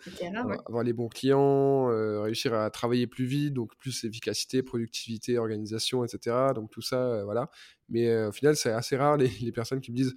[0.43, 0.61] ouais.
[0.67, 1.87] avoir les bons clients,
[2.23, 7.23] réussir à travailler plus vite, donc plus efficacité, productivité, organisation et cetera», donc tout ça,
[7.25, 7.49] voilà.
[7.89, 10.15] Mais au final, c'est assez rare les les personnes qui me disent: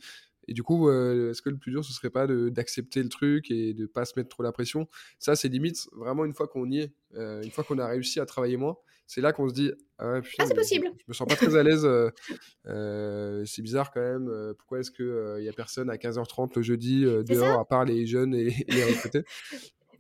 [0.49, 3.51] «Et du coup, heu, est-ce que le plus dur, ce serait pas d'accepter le truc
[3.51, 6.71] et de pas se mettre trop la pression?» ça, c'est limite vraiment une fois qu'on
[6.71, 8.77] y est, heu, une fois qu'on a réussi à travailler moins,
[9.07, 10.95] c'est là qu'on se dit: «Ah Ah, c'est mais je possible!
[10.99, 15.37] je me sens pas très à l'aise, heu, c'est bizarre quand même, pourquoi est-ce que,
[15.41, 18.73] il y a personne à 15:30 le jeudi, dehors à part les jeunes et et
[18.73, 19.25] les recrutés?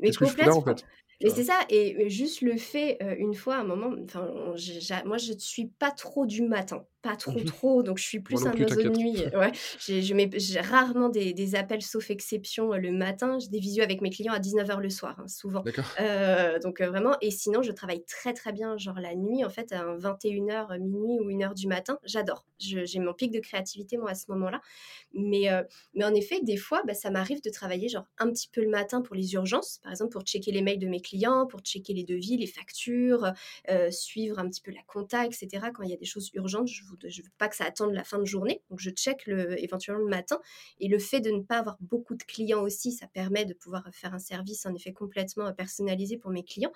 [0.00, 0.86] Mais Qu'est-ce que je fous là, en fait?»
[1.22, 4.30] Mais c'est ça et juste le fait, une fois, à un moment, enfin,
[5.06, 7.54] moi, je ne suis pas trop du matin, pas Mmh trop, mh.
[7.54, 9.52] trop, donc je suis plus un plus, oiseau de nuit, ouais.
[9.78, 13.38] J'ai je mets j'ai rarement des des appels sauf exception, heu, le matin.
[13.38, 15.66] J'ai des visios avec mes clients à 19:00 le soir, hein, souvent.
[16.00, 19.50] Heu, donc heu, vraiment et sinon, je travaille très, très bien, genre la nuit, en
[19.50, 22.46] fait, à 21:00, minuit ou 01:00 du matin, j'adore.
[22.60, 24.60] Je j'ai mon pic de créativité, moi, à ce moment-là.
[25.14, 25.48] Mais
[25.94, 28.70] mais en effet, des fois, bah, ça m'arrive de travailler, genre, un petit peu le
[28.70, 31.94] matin pour les urgences, par exemple, pour checker les mails de mes clients, pour checker
[31.94, 33.32] les devis, les factures,
[33.90, 35.70] suivre un petit peu la compta et cetera.
[35.72, 37.92] Quand il y a des choses urgentes, je voud je veux pas que ça attende
[37.92, 40.40] la fin de journée, donc je check le éventuellement le matin
[40.78, 43.88] et le fait de ne pas avoir beaucoup de clients aussi, ça permet de pouvoir
[43.92, 46.72] faire un service, en effet, complètement, heu, personnalisé pour mes clients.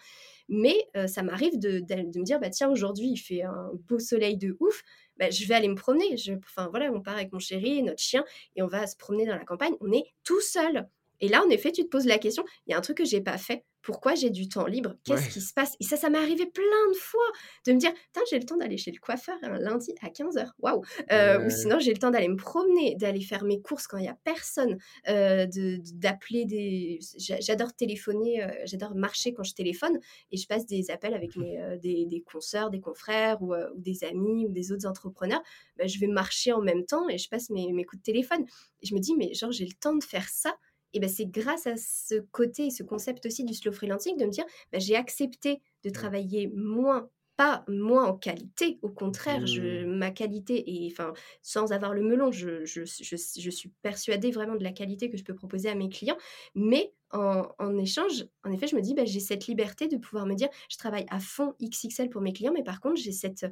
[0.48, 4.36] Mais heu, ça m'arrive de me dire: «Bah, tiens, aujourd'hui, il fait un beau soleil
[4.36, 4.82] de ouf,
[5.16, 6.14] bah, je vais aller me promener».
[6.46, 8.24] Enfin, voilà, on part avec mon chéri notre chien
[8.56, 9.74] et on va se promener dans la campagne.
[9.80, 10.88] On est tout seul
[11.20, 13.04] et là, en effet, tu te poses la question: «Il y a un truc que
[13.04, 13.64] j'ai pas fait.
[13.88, 14.96] Pourquoi j'ai du temps libre?
[15.04, 15.30] Qu'est-ce Ouais.
[15.30, 17.24] qui se passe?» et ça, ça m'est arrivé plein de fois
[17.66, 20.54] de me dire: «Putain, j'ai le temps d'aller chez le coiffeur un lundi à 15:00,
[20.58, 23.96] waouh!» heu, ou sinon, j'ai le temps d'aller me promener, d'aller faire mes courses quand
[23.96, 29.54] il y a personne, de d'appeler des j'a j'adore téléphoner, heu, j'adore marcher quand je
[29.54, 29.98] téléphone
[30.32, 34.04] et je passe des appels avec mes, heu, des des consoeurs, des confrères ou des
[34.04, 35.42] amis ou des autres entrepreneurs.
[35.78, 38.44] Bah, je vais marcher en même temps et je passe mes mes coups de téléphone
[38.82, 40.54] et je me dis: «Mais genre, j'ai le temps de faire ça»
[40.94, 44.24] et bah, c'est grâce à ce côté et ce concept aussi du slow freelancing de
[44.24, 46.08] me dire: «Bah, j'ai accepté de Ouais.
[46.08, 49.86] travailler moins, pas moins en qualité, au contraire, je Mmh.
[49.86, 54.64] ma qualité est enfin, sans avoir le melon, je je je suis persuadée vraiment de
[54.64, 56.16] la qualité que je peux proposer à mes clients,
[56.54, 60.26] mais en en échange, en effet, je me dis: «Bah, j'ai cette liberté de pouvoir
[60.26, 63.46] me dire: "Je travaille à fond XXL pour mes clients, mais par contre, j'ai cette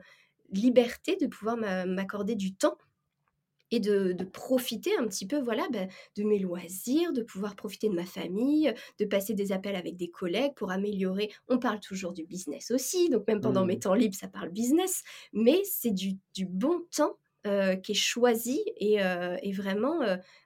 [0.53, 2.77] liberté de pouvoir m'a m'accorder du temps
[3.71, 7.89] et de de profiter un petit peu, voilà, bah, de mes loisirs, de pouvoir profiter
[7.89, 12.13] de ma famille, de passer des appels avec des collègues pour améliorer» on parle toujours
[12.13, 13.81] du business aussi, donc même pendant mes Mmh.
[13.81, 15.03] temps libres, ça parle business,
[15.33, 18.97] mais c'est du du bon temps, heu, qui est choisi et
[19.43, 20.01] et vraiment,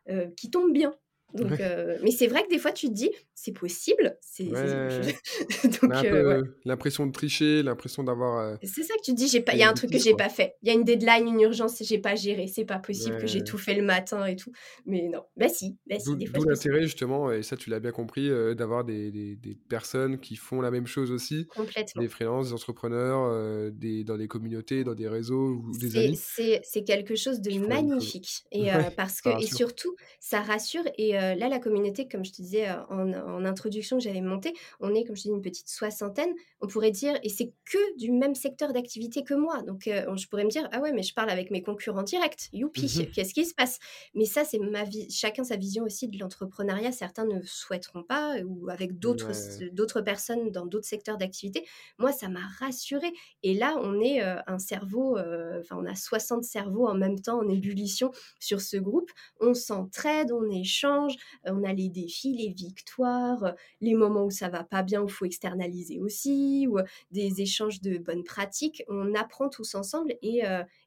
[0.09, 0.94] heu, qui tombe bien.
[1.34, 1.60] Donc Ouais.
[1.60, 5.12] heu, mais c'est vrai que des fois, tu te dis: «C'est possible?» c'est Ouais.
[6.26, 6.38] Ouais.
[6.38, 9.54] peu l'impression de tricher, l'impression d'avoir, heu, C'est ça que tu te dis: «J'ai pas
[9.54, 10.56] il y a un truc que j'ai pas fait.
[10.62, 12.46] Il y a une deadline, une urgence, j'ai pas géré.
[12.46, 14.52] C'est pas possible que j'ai tout fait le matin et tout».
[14.84, 17.92] Mais non, bah si, bah si, D'où des l'intérêt justement et ça, tu l'as bien
[17.92, 21.48] compris, d'avoir des des des personnes qui font la même chose aussi,
[21.94, 22.08] des Complètement.
[22.08, 26.22] freelances, des entrepreneurs, des dans des communautés, dans des réseaux ou des C'est amis
[26.62, 31.48] c'est quelque chose de magnifique et parce que et surtout, ça rassure et heu, là,
[31.48, 35.04] la communauté, comme je te disais, heu, en en introduction que j'avais montée, on est,
[35.04, 36.33] comme je te dis, une petite soixantaine.
[36.61, 40.28] On pourrait dire et c'est que du même secteur d'activité que moi, donc on je
[40.28, 43.06] pourrais me dire: «Ah ouais, mais je parle avec mes concurrents directs, youpi, mh.
[43.14, 43.78] qu'est-ce qui se passe?»
[44.14, 46.92] mais ça, c'est ma vie chacun sa vision aussi de l'entrepreneuriat.
[46.92, 49.64] Certains ne souhaiteront pas ou avec d'autres Ouais.
[49.72, 51.66] d'autres personnes dans d'autres secteurs d'activité.
[51.98, 56.87] Moi, ça m'a rassurée et là, on est, un cerveau, enfin, on a 60 cerveaux
[56.87, 59.11] en même temps en ébullition sur ce groupe.
[59.40, 61.09] On s'entraide, on échange,
[61.46, 65.02] heu, on a les défis, les victoires, heu, les moments où ça va pas bien,
[65.02, 68.82] où faut externaliser aussi ou heu, des échanges de bonnes pratiques.
[68.88, 70.42] On apprend tous ensemble et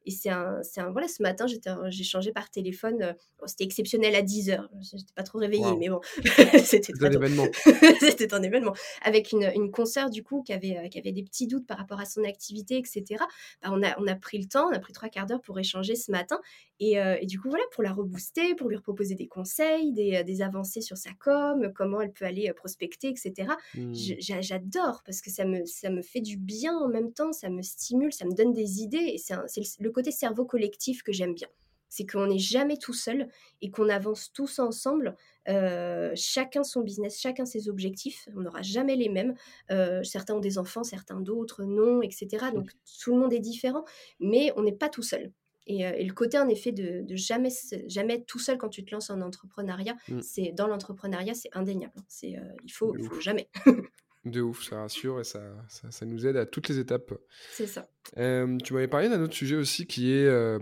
[0.06, 3.64] et c'est un c'est un voilà, ce matin, j'étais en j'échangeais par téléphone, bon, c'était
[3.64, 6.00] exceptionnel à 10:00, j j'étais pas trop réveillée, mais bon,
[6.64, 7.48] c'était un événement.
[8.00, 8.74] C'était un événement.
[9.02, 11.78] Avec une une consoeur, du coup, qui avait, heu, qui avait des petits doutes par
[11.78, 13.26] rapport à son activité et cetera.
[13.62, 15.96] Bah, on a on a pris le temps, on a pris 3/4 d'heure pour échanger
[15.96, 16.40] ce matin
[16.80, 20.42] et et du coup, voilà, pour la rebooster, pour lui reproposer des conseils, des, des
[20.42, 23.58] avancées sur sa com, comment elle peut aller, prospecter et cetera.
[23.92, 24.16] Je Mmh.
[24.20, 27.50] j'a j'adore parce que ça me ça me fait du bien en même temps, ça
[27.50, 29.36] me stimule, ça me donne des idées et c'est
[29.80, 31.48] le côté cerveau collectif que j'aime bien.
[31.90, 33.30] C'est qu'on n'est jamais tout seul
[33.62, 35.16] et qu'on avance tous ensemble,
[35.48, 38.28] euh, chacun son business, chacun ses objectifs.
[38.36, 39.36] On n'aura jamais les mêmes.
[39.70, 42.48] Euh, certains ont des enfants, certains d'autres non, etc.
[42.54, 42.72] Donc
[43.04, 43.86] tout le monde est différent,
[44.20, 45.32] mais on n'est pas tout seul.
[45.68, 47.50] Et, euh, et, le côté en effet de, de, jamais
[47.88, 50.20] jamais être tout seul quand tu te lances en entrepreneuriat, mmh.
[50.22, 51.94] c'est dans l'entrepreneuriat c'est indéniable.
[52.10, 52.36] C'est
[52.66, 53.48] il faut, il faut jamais.
[54.26, 57.14] De ouf, ça rassure et ça, ça, ça, nous aide à toutes les étapes.
[57.52, 57.90] C'est ça.
[58.18, 60.60] Euh, tu m'avais parlé d'un autre sujet aussi qui est euh,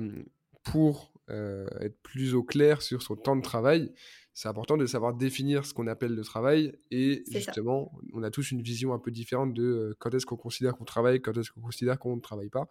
[0.64, 3.93] pour euh, être plus au clair sur son temps de travail,
[4.34, 8.07] c'est important de savoir définir ce qu'on appelle le travail et justement, ça.
[8.14, 11.22] on a tous une vision un peu différente de quand est-ce qu'on considère qu'on travaille,
[11.22, 12.68] quand est-ce qu'on considère qu'on ne travaille pas.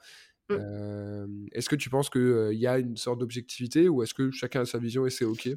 [0.48, 1.46] Mmh.
[1.52, 4.64] est-ce que tu penses qu'il y a une sorte d'objectivité ou est-ce que chacun a
[4.64, 5.48] sa vision et c'est OK?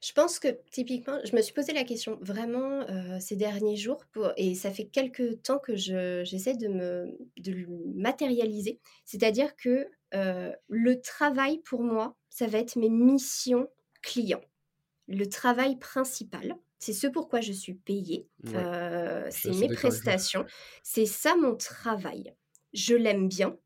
[0.00, 4.04] Je pense que typiquement, je me suis posé la question vraiment euh, ces derniers jours,
[4.12, 8.78] pour, et ça fait quelques temps que j'essaie de me de le matérialiser.
[9.04, 13.68] C'est-à-dire que euh, le travail pour moi, ça va être mes missions
[14.02, 14.44] clients.
[15.08, 20.44] Le travail principal, c'est ce pourquoi je suis payée, ouais, euh, c'est mes prestations,
[20.82, 22.34] c'est ça mon travail.
[22.72, 23.56] Je l'aime bien,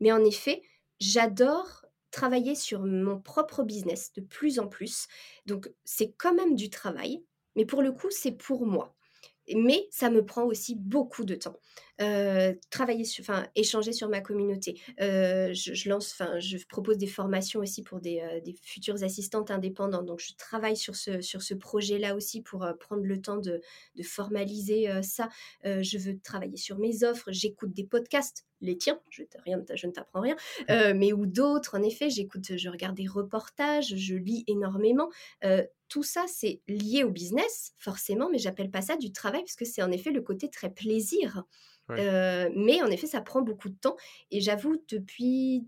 [0.00, 0.62] mais en effet,
[1.00, 1.81] j'adore
[2.12, 5.08] travailler sur mon propre business de plus en plus.
[5.46, 7.24] Donc, c'est quand même du travail,
[7.56, 8.96] mais pour le coup, c'est pour moi.
[9.54, 11.58] Mais ça me prend aussi beaucoup de temps.
[12.02, 14.80] Euh, travailler sur, enfin, échanger sur ma communauté.
[15.00, 19.02] Euh, je, je, lance, enfin, je propose des formations aussi pour des, euh, des, futures
[19.02, 20.06] assistantes indépendantes.
[20.06, 23.60] Donc, je travaille sur ce, sur ce projet-là aussi pour prendre le temps de,
[23.96, 25.28] de formaliser ça.
[25.64, 27.30] Je veux travailler sur mes offres.
[27.30, 30.36] J'écoute des podcasts, les tiens, je, rien, je ne t'apprends rien,
[30.68, 31.78] mais ou d'autres.
[31.78, 35.08] En effet, j'écoute, je regarde des reportages, je lis énormément
[35.92, 39.66] tout ça, c'est lié au business, forcément, mais j'appelle pas ça du travail, parce que
[39.66, 41.44] c'est en effet le côté très plaisir.
[41.98, 43.96] Euh, mais en effet, ça prend beaucoup de temps.
[44.30, 45.66] Et j'avoue, depuis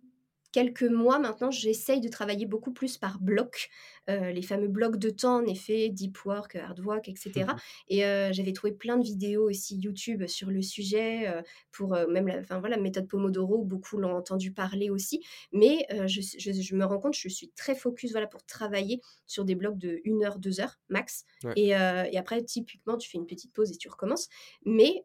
[0.54, 3.70] quelques mois maintenant, j'essaye de travailler beaucoup plus par bloc,
[4.08, 7.32] euh, les fameux blocs de temps, en effet, deep work, hard work, etc.
[7.34, 7.56] Mmh
[7.88, 11.42] et euh, j'avais trouvé plein de vidéos aussi YouTube sur le sujet, euh,
[11.72, 15.24] pour même la enfin, voilà, méthode Pomodoro, beaucoup l'ont entendu parler aussi.
[15.52, 19.44] Mais je, je, je, me rends compte, je suis très focus voilà, pour travailler sur
[19.44, 21.24] des blocs de 1 heure, 2 heures max.
[21.42, 21.52] Ouais.
[21.56, 24.28] Et, et, après, typiquement, tu fais une petite pause et tu recommences.
[24.64, 25.04] Mais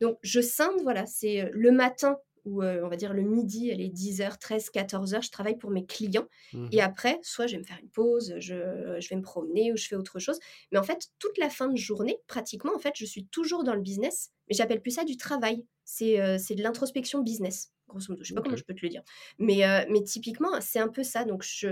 [0.00, 3.80] donc, je scinde, voilà, c'est le matin, où euh, on va dire le midi, elle
[3.80, 6.26] est 10h, 13, 14h, je travaille pour mes clients.
[6.52, 6.68] Mmh.
[6.72, 9.76] Et après, soit je vais me faire une pause, je, je, vais me promener ou
[9.76, 10.38] je fais autre chose.
[10.72, 13.74] Mais en fait, toute la fin de journée, pratiquement, en fait, je suis toujours dans
[13.74, 15.64] le business, mais j'appelle plus ça du travail.
[15.84, 18.22] C'est euh, de l'introspection business, grosso modo.
[18.22, 18.50] Je sais pas okay.
[18.50, 19.02] comment je peux te le dire.
[19.38, 21.24] Mais, euh, mais typiquement, c'est un peu ça.
[21.24, 21.68] Donc, je,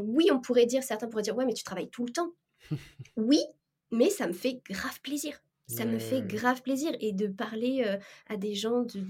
[0.00, 2.32] oui, on pourrait dire, certains pourraient dire, ouais, mais tu travailles tout le temps.
[3.16, 3.40] oui,
[3.90, 5.40] mais ça me fait grave plaisir.
[5.66, 6.92] Ça me fait grave plaisir.
[6.98, 9.04] Et de parler euh, à des gens de,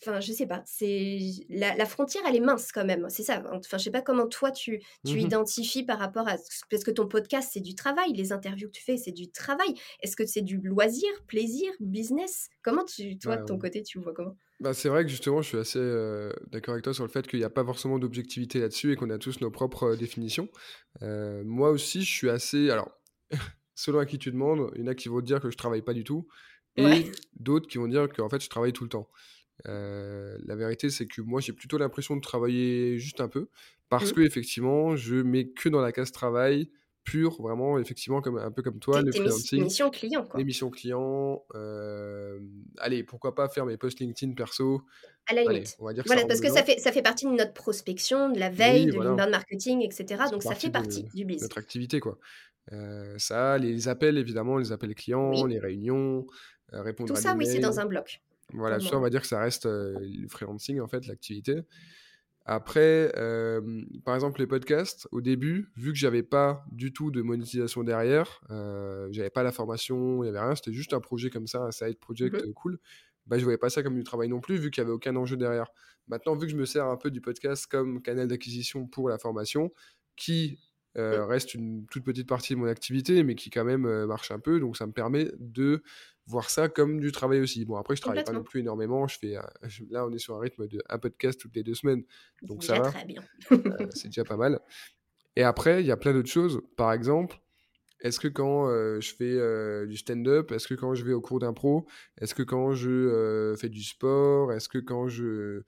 [0.00, 0.62] Enfin, je sais pas.
[0.64, 1.18] C'est
[1.48, 3.06] la, la, frontière, elle est mince quand même.
[3.08, 3.42] C'est ça.
[3.52, 6.36] Enfin, je sais pas comment toi tu, tu mmh identifies par rapport à
[6.70, 9.74] parce que ton podcast c'est du travail, les interviews que tu fais c'est du travail.
[10.00, 12.48] Est-ce que c'est du loisir, plaisir, business?
[12.62, 14.36] Comment tu, toi, ouais, de ton côté, tu vois comment?
[14.60, 17.26] Bah, c'est vrai que justement, je suis assez euh, d'accord avec toi sur le fait
[17.26, 20.48] qu'il n'y a pas forcément d'objectivité là-dessus et qu'on a tous nos propres euh, définitions.
[21.02, 22.70] Euh, moi aussi, je suis assez.
[22.70, 22.90] Alors,
[23.74, 25.56] selon à qui tu demandes, il y en a qui vont te dire que je
[25.56, 26.26] travaille pas du tout
[26.76, 27.12] et ouais.
[27.38, 29.08] d'autres qui vont dire qu'en fait, je travaille tout le temps.
[29.66, 33.48] Euh, la vérité, c'est que moi, j'ai plutôt l'impression de travailler juste un peu
[33.88, 34.14] parce mmh.
[34.14, 36.70] que effectivement, je mets que dans la case travail
[37.04, 39.62] pure, vraiment, effectivement, comme un peu comme toi, le freelancing.
[39.62, 40.38] Missions clients, quoi.
[40.38, 41.42] Les missions clients.
[41.54, 42.38] Euh,
[42.78, 44.82] allez, pourquoi pas faire mes posts LinkedIn perso.
[45.26, 45.76] À la limite.
[45.78, 48.30] on va dire que voilà, parce que ça fait, ça fait partie de notre prospection,
[48.30, 49.10] de la veille, oui, de voilà.
[49.10, 50.24] l'inbound marketing, etc.
[50.30, 51.42] Donc ça fait partie de, du business.
[51.42, 52.18] Notre activité, quoi.
[52.72, 55.52] Euh, ça, les appels, évidemment, les appels clients, oui.
[55.52, 56.26] les réunions,
[56.74, 58.20] euh, répondre Tout à ça, oui, c'est dans un bloc.
[58.54, 61.62] Voilà, ça, on va dire que ça reste euh, le freelancing, en fait, l'activité.
[62.50, 63.60] Après, euh,
[64.06, 68.40] par exemple, les podcasts, au début, vu que j'avais pas du tout de monétisation derrière,
[68.50, 71.60] euh, j'avais pas la formation, il y avait rien, c'était juste un projet comme ça,
[71.60, 72.52] un side project mmh.
[72.54, 72.78] cool,
[73.26, 75.14] bah, je voyais pas ça comme du travail non plus, vu qu'il y avait aucun
[75.16, 75.66] enjeu derrière.
[76.06, 79.18] Maintenant, vu que je me sers un peu du podcast comme canal d'acquisition pour la
[79.18, 79.70] formation,
[80.16, 80.58] qui
[80.96, 81.28] euh, mmh.
[81.28, 84.40] reste une toute petite partie de mon activité, mais qui quand même euh, marche un
[84.40, 84.58] peu.
[84.58, 85.82] Donc ça me permet de
[86.28, 87.64] voir ça comme du travail aussi.
[87.64, 89.08] Bon, après, je travaille pas non plus énormément.
[89.08, 91.62] Je fais, euh, je, là, on est sur un rythme de un podcast toutes les
[91.62, 92.04] deux semaines.
[92.42, 92.90] Donc ça va.
[92.90, 93.22] Très bien.
[93.90, 94.60] c'est déjà pas mal.
[95.36, 96.60] Et après, il y a plein d'autres choses.
[96.76, 97.40] Par exemple,
[98.00, 101.20] est-ce que quand euh, je fais euh, du stand-up, est-ce que quand je vais au
[101.20, 101.86] cours d'impro,
[102.20, 105.62] est-ce que quand je euh, fais du sport, est-ce que quand je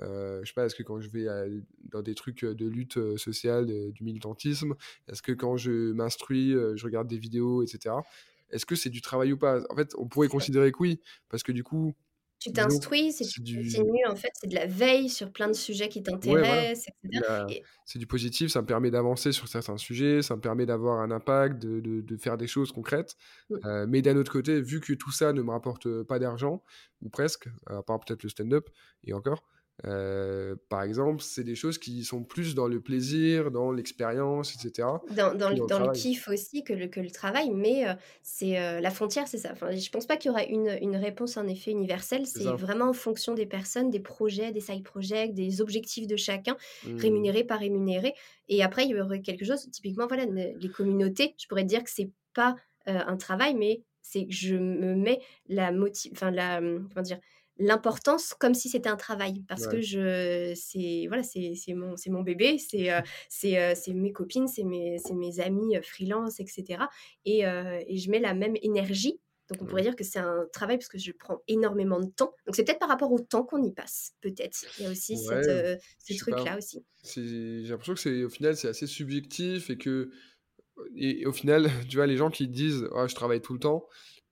[0.00, 1.44] euh, je sais pas, est-ce que quand je vais à,
[1.90, 4.74] dans des trucs de lutte sociale, de, du militantisme,
[5.08, 7.94] est-ce que quand je m'instruis, je regarde des vidéos, etc.
[8.50, 9.60] Est-ce que c'est du travail ou pas?
[9.70, 11.94] En fait, on pourrait considérer que oui, parce que du coup,
[12.38, 16.02] Tu t'instruis, c'est continues, en fait, c'est de la veille sur plein de sujets qui
[16.02, 16.86] t'intéressent,
[17.48, 21.00] et c'est du positif, ça me permet d'avancer sur certains sujets, ça me permet d'avoir
[21.00, 23.16] un impact, de de faire des choses concrètes.
[23.50, 23.86] Mmh.
[23.88, 26.62] mais d'un autre côté, vu que tout ça ne me rapporte pas d'argent,
[27.00, 28.68] ou presque, à part peut-être le stand-up
[29.04, 29.42] et encore,
[29.84, 34.88] euh, par exemple, c'est des choses qui sont plus dans le plaisir, dans l'expérience, etc.
[35.10, 38.58] Dans, dans, le, dans le, kiff aussi que le, que le travail, mais euh, c'est
[38.58, 39.50] euh, la frontière, c'est ça.
[39.52, 42.26] Enfin, je pense pas qu'il y aura une, une, réponse en effet universelle.
[42.26, 46.56] C'est vraiment en fonction des personnes, des projets, des side projects, des objectifs de chacun,
[46.84, 46.96] mmh.
[46.96, 48.14] rémunéré par rémunéré.
[48.48, 51.90] Et après, il y aurait quelque chose, typiquement, voilà, les communautés, je pourrais dire que
[51.90, 52.56] c'est pas
[52.86, 57.18] un travail, mais c'est que je me mets la motive, enfin la, comment dire,
[57.58, 59.42] l'importance comme si c'était un travail.
[59.48, 63.92] Parce que je c'est voilà c'est mon c'est mon bébé c'est euh, c'est euh, c'est
[63.92, 66.84] mes copines c'est mes c'est mes amis euh, freelance etc
[67.24, 69.20] et, et, je mets la même énergie.
[69.48, 72.34] Donc on pourrait dire que c'est un travail parce que je prends énormément de temps.
[72.46, 74.64] Donc c'est peut-être par rapport au temps qu'on y passe peut-être.
[74.78, 76.84] Il y a aussi cette, ce truc là aussi.
[77.04, 80.10] J'ai l'impression que c'est au final c'est assez subjectif et que
[80.96, 83.86] et, au final tu vois les gens qui disent oh, je travaille tout le temps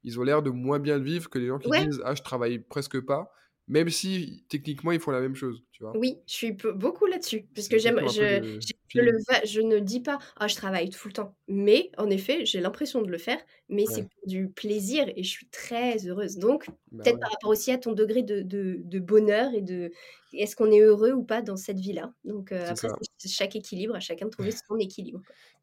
[0.04, 2.22] ils ont l'air de moins bien le vivre que les gens qui disent ah je
[2.22, 3.32] travaille presque pas
[3.66, 5.96] même si techniquement ils font la même chose tu vois.
[5.96, 10.18] Oui je suis beaucoup là-dessus parce que j'aime je, je, le, je ne dis pas
[10.36, 13.38] ah je travaille tout le temps mais en effet j'ai l'impression de le faire
[13.70, 16.36] mais c'est pour du plaisir et je suis très heureuse.
[16.36, 19.90] Donc bah peut-être par rapport aussi à ton degré de, de, de bonheur et de
[20.34, 23.56] est-ce qu'on est heureux ou pas dans cette vie là donc euh, après c'est chaque
[23.56, 25.20] équilibre à chacun de trouver son équilibre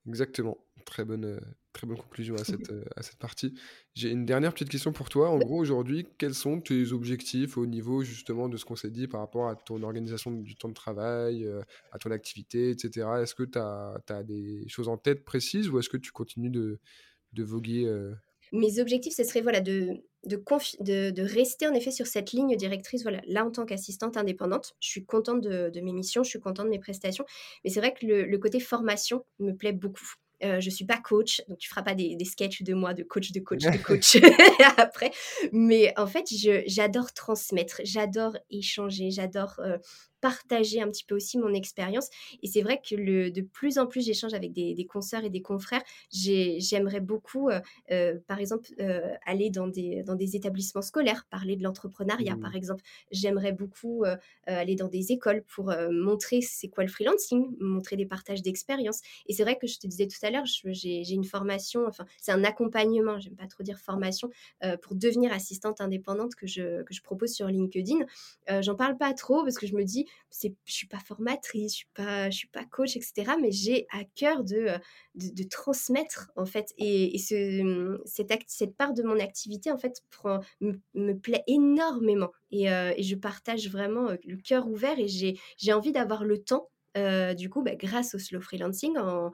[0.07, 0.57] exactement.
[0.85, 1.39] Très bonne euh,
[1.73, 3.53] Très bonne conclusion à cette, euh, à cette partie.
[3.93, 5.29] J'ai une dernière petite question pour toi.
[5.29, 9.07] En gros, aujourd'hui, quels sont tes objectifs au niveau justement de ce qu'on s'est dit
[9.07, 11.61] par rapport à ton organisation du temps de travail, euh,
[11.93, 13.07] à ton activité, etc.
[13.21, 16.49] Est-ce que tu as, as, des choses en tête précises ou est-ce que tu continues
[16.49, 16.79] de,
[17.31, 18.13] de voguer euh?
[18.51, 20.35] Mes objectifs, ce serait voilà, de, de,
[20.81, 23.03] de, de, rester en effet sur cette ligne directrice.
[23.03, 26.39] Voilà, là, en tant qu'assistante indépendante, je suis contente de, de, mes missions, je suis
[26.41, 27.23] contente de mes prestations.
[27.63, 30.15] Mais c'est vrai que le, le côté formation me plaît beaucoup.
[30.43, 33.03] Euh, je suis pas coach, donc tu feras pas des, des sketchs de moi de
[33.03, 34.17] coach, de coach, de coach
[34.77, 35.11] après.
[35.51, 36.25] Mais en fait,
[36.67, 39.77] j'adore transmettre, j'adore échanger, j'adore euh,
[40.21, 42.09] partager un petit peu aussi mon expérience.
[42.41, 45.29] Et c'est vrai que le, de plus en plus, j'échange avec des, des consoeurs et
[45.29, 45.81] des confrères.
[46.11, 47.59] J'aimerais beaucoup, euh,
[47.91, 52.51] euh, par exemple, euh, aller dans des, dans des établissements scolaires, parler de l'entrepreneuriat, par
[52.51, 52.55] mmh.
[52.55, 52.83] exemple.
[53.11, 54.03] J'aimerais beaucoup
[54.45, 59.01] aller dans des écoles pour montrer c'est quoi le freelancing, montrer des partages d'expérience.
[59.27, 62.31] Et c'est vrai que je te disais tout à l'heure, j'ai une formation, enfin, c'est
[62.31, 64.29] un accompagnement, j'aime pas trop dire formation,
[64.81, 68.05] pour devenir assistante indépendante que je, que je propose sur LinkedIn.
[68.61, 71.77] J'en parle pas trop parce que je me dis, c'est, je suis pas formatrice, je
[71.77, 73.33] suis suis pas coach, etc.
[73.39, 74.77] Mais j'ai à cœur de, euh,
[75.15, 76.73] de, transmettre en fait.
[76.77, 80.01] Et, ce, cette, cette part de mon activité en fait
[80.61, 82.31] me, plaît énormément.
[82.51, 86.41] Et, euh, et, je partage vraiment euh, le cœur ouvert et j'ai envie d'avoir le
[86.41, 89.31] temps euh, du coup, bah, grâce au slow freelancing, en,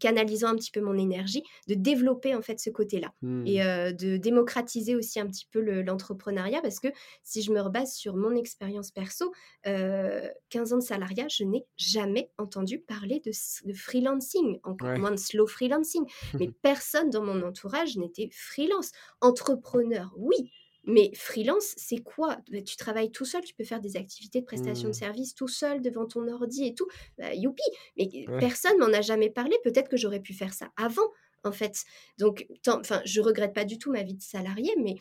[0.00, 3.60] canalisant un petit peu mon énergie, de développer en fait ce côté-là et mmh.
[3.60, 6.88] euh, de démocratiser aussi un petit peu l'entrepreneuriat parce que
[7.22, 9.32] si je me rebase sur mon expérience perso,
[9.64, 13.32] 15 euh, ans de salariat, je n'ai jamais entendu parler de,
[13.72, 16.04] freelancing, encore moins de slow freelancing.
[16.38, 18.90] Mais personne dans mon entourage n'était freelance.
[19.20, 20.50] Entrepreneur, oui,
[20.88, 22.38] mais freelance, c'est quoi?
[22.50, 24.94] Bah, Tu travailles tout seul, tu peux faire des activités de prestation de mmh.
[24.94, 26.88] service tout seul devant ton ordi et tout.
[27.18, 27.62] Bah, youpi
[27.98, 28.08] Mais
[28.40, 29.56] personne m'en a jamais parlé.
[29.62, 31.10] Peut-être que j'aurais pu faire ça avant,
[31.44, 31.84] en fait.
[32.18, 34.96] Donc, enfin, je regrette pas du tout ma vie de salarié, mais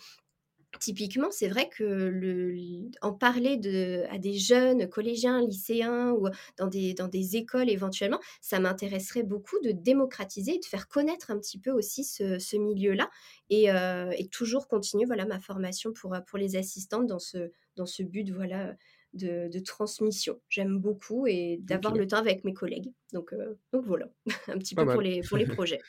[0.80, 2.56] typiquement, c'est vrai que le,
[3.02, 8.20] en parler de, à des jeunes collégiens, lycéens ou dans des, dans des écoles éventuellement,
[8.42, 12.58] ça m'intéresserait beaucoup de démocratiser et de faire connaître un petit peu aussi ce, ce
[12.58, 13.10] milieu-là
[13.50, 17.86] et, euh, et, toujours continuer voilà, ma formation pour, pour les assistantes dans ce, dans
[17.86, 18.76] ce but voilà,
[19.14, 20.40] de, de transmission.
[20.50, 22.94] J'aime beaucoup et d'avoir le temps avec mes collègues.
[23.14, 24.10] Donc, euh, donc voilà,
[24.48, 25.80] un petit peu pour les, pour les projets.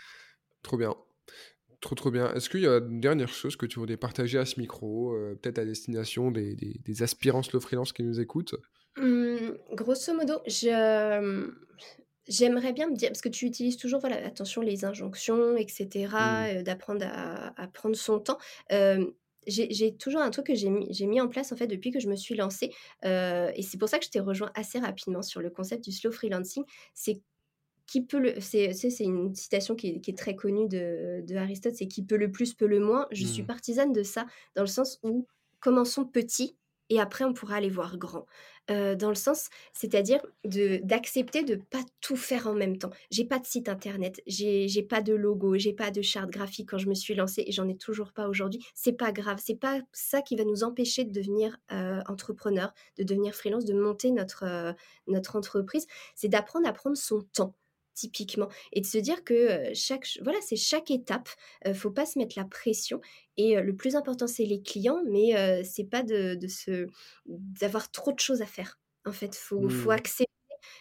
[0.62, 0.94] Trop bien.
[1.80, 2.32] Trop trop bien.
[2.34, 5.38] Est-ce qu'il y a une dernière chose que tu voudrais partager à ce micro, euh,
[5.40, 8.56] peut-être à destination des, des, des, aspirants slow freelance qui nous écoutent?
[8.96, 11.48] Mmh, Grosso modo, je,
[12.26, 16.16] j'aimerais bien me dire, parce que tu utilises toujours, voilà, attention, les injonctions, etc., mmh.
[16.16, 18.38] euh, d'apprendre à, à, prendre son temps.
[19.46, 22.08] j'ai toujours un truc que j'ai mis, mis, en place en fait depuis que je
[22.08, 22.72] me suis lancée,
[23.04, 25.92] euh, et c'est pour ça que je t'ai rejoint assez rapidement sur le concept du
[25.92, 26.64] slow freelancing.
[26.92, 27.22] C'est
[27.88, 31.36] qui peut le c'est c'est une citation qui est, qui est, très connue de, de
[31.36, 33.46] Aristote c'est qui peut le plus peut le moins je suis mmh.
[33.46, 35.26] partisane de ça dans le sens où
[35.58, 36.56] commençons petit
[36.90, 38.26] et après on pourra aller voir grand.
[38.70, 42.90] Euh, dans le sens, c'est-à-dire d'accepter de pas tout faire en même temps.
[43.10, 46.68] J'ai pas de site internet, j'ai j'ai pas de logo, j'ai pas de charte graphique
[46.68, 48.62] quand je me suis lancée et j'en ai toujours pas aujourd'hui.
[48.74, 53.04] C'est pas grave, c'est pas ça qui va nous empêcher de devenir euh, entrepreneur, de
[53.04, 54.72] devenir freelance, de monter notre euh,
[55.06, 55.86] notre entreprise.
[56.14, 57.54] C'est d'apprendre à prendre son temps
[57.98, 61.28] typiquement et de se dire que chaque voilà c'est chaque étape
[61.66, 63.00] ne faut pas se mettre la pression
[63.36, 66.86] et le plus important c'est les clients mais c'est pas de, de se
[67.26, 69.92] d'avoir trop de choses à faire en fait faut faut mmh.
[69.92, 70.32] accepter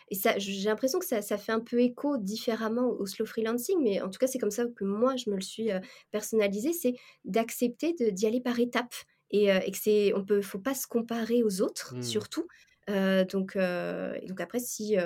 [0.09, 3.81] et ça j'ai l'impression que ça, ça, fait un peu écho différemment au slow freelancing
[3.83, 5.69] mais en tout cas c'est comme ça que moi je me le suis
[6.11, 6.95] personnalisé c'est
[7.25, 8.95] d'accepter d'y aller par étapes
[9.31, 12.03] et, et que c'est on peut faut pas se comparer aux autres mmh.
[12.03, 12.47] surtout
[12.87, 14.97] donc donc après si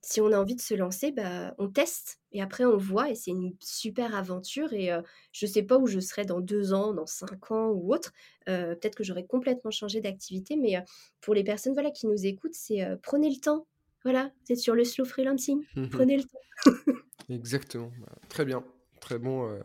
[0.00, 3.14] si on a envie de se lancer, bah, on teste et après on voit et
[3.14, 4.90] c'est une super aventure et
[5.32, 8.12] je ne sais pas où je serai dans deux ans, dans cinq ans ou autre.
[8.46, 10.76] Peut-être que j'aurai complètement changé d'activité, mais
[11.20, 13.66] pour les personnes voilà, qui nous écoutent, c'est prenez le temps.
[14.04, 15.64] Voilà, c'est sur le slow freelancing.
[15.90, 16.92] Prenez le temps.
[17.28, 17.90] Exactement.
[18.00, 18.64] Bah, très bien.
[19.00, 19.60] Très bon.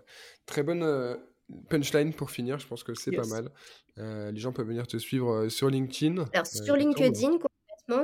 [0.45, 1.17] très bonne
[1.69, 2.59] punchline pour finir.
[2.59, 3.51] Je pense que c'est pas mal.
[3.97, 6.25] les gens peuvent venir te suivre sur LinkedIn.
[6.33, 7.37] Alors, sur LinkedIn,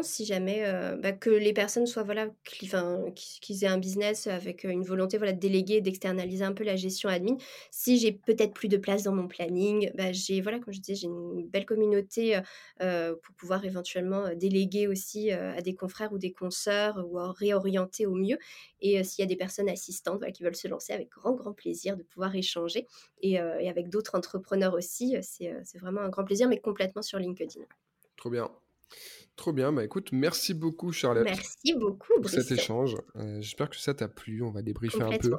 [0.02, 4.84] si jamais euh, bah, que les personnes soient voilà qu'ils aient un business avec une
[4.84, 7.38] volonté voilà de déléguer d'externaliser un peu la gestion admin.
[7.72, 10.96] Si j'ai peut-être plus de place dans mon planning bah, j'ai voilà comme je disais
[10.96, 12.40] j'ai une belle communauté
[12.82, 18.16] euh, pour pouvoir éventuellement déléguer aussi à des confrères ou des consoeurs ou réorienter au
[18.16, 18.38] mieux.
[18.82, 21.96] Et s'il y a des personnes assistantes qui veulent se lancer avec grand grand plaisir
[21.96, 22.86] de pouvoir échanger
[23.22, 27.62] et, et avec d'autres entrepreneurs aussi c'est vraiment un grand plaisir mais complètement sur LinkedIn.
[28.18, 28.52] Trop bien
[29.40, 31.24] Trop bien, bah écoute, merci beaucoup Charlotte.
[31.24, 32.98] Merci beaucoup pour cet échange.
[33.16, 35.32] Euh, j'espère que ça t'a plu, on va débriefer un peu.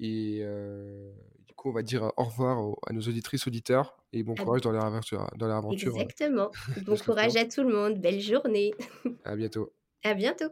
[0.00, 1.10] Et euh,
[1.48, 4.70] du coup, on va dire au revoir à nos auditrices, auditeurs, et bon courage dans
[4.70, 5.28] leur aventure.
[5.36, 6.52] Dans leur aventure Exactement.
[6.86, 8.74] bon courage à tout le monde, belle journée.
[9.24, 9.72] à bientôt.
[10.04, 10.50] À bientôt.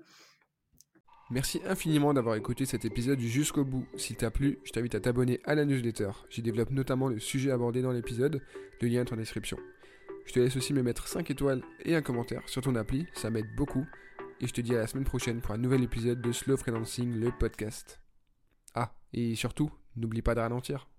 [1.30, 3.86] Merci infiniment d'avoir écouté cet épisode jusqu'au bout.
[3.96, 6.10] S'il t'a plu, je t'invite à t'abonner à la newsletter.
[6.28, 8.42] J'y développe notamment le sujet abordé dans l'épisode,
[8.80, 9.58] le lien est en description.
[10.30, 13.30] Je te laisse aussi me mettre 5 étoiles et un commentaire sur ton appli, ça
[13.30, 13.84] m'aide beaucoup.
[14.40, 17.18] Et je te dis à la semaine prochaine pour un nouvel épisode de Slow Freelancing,
[17.18, 18.00] le podcast.
[18.76, 20.89] Ah, et surtout, n'oublie pas de ralentir.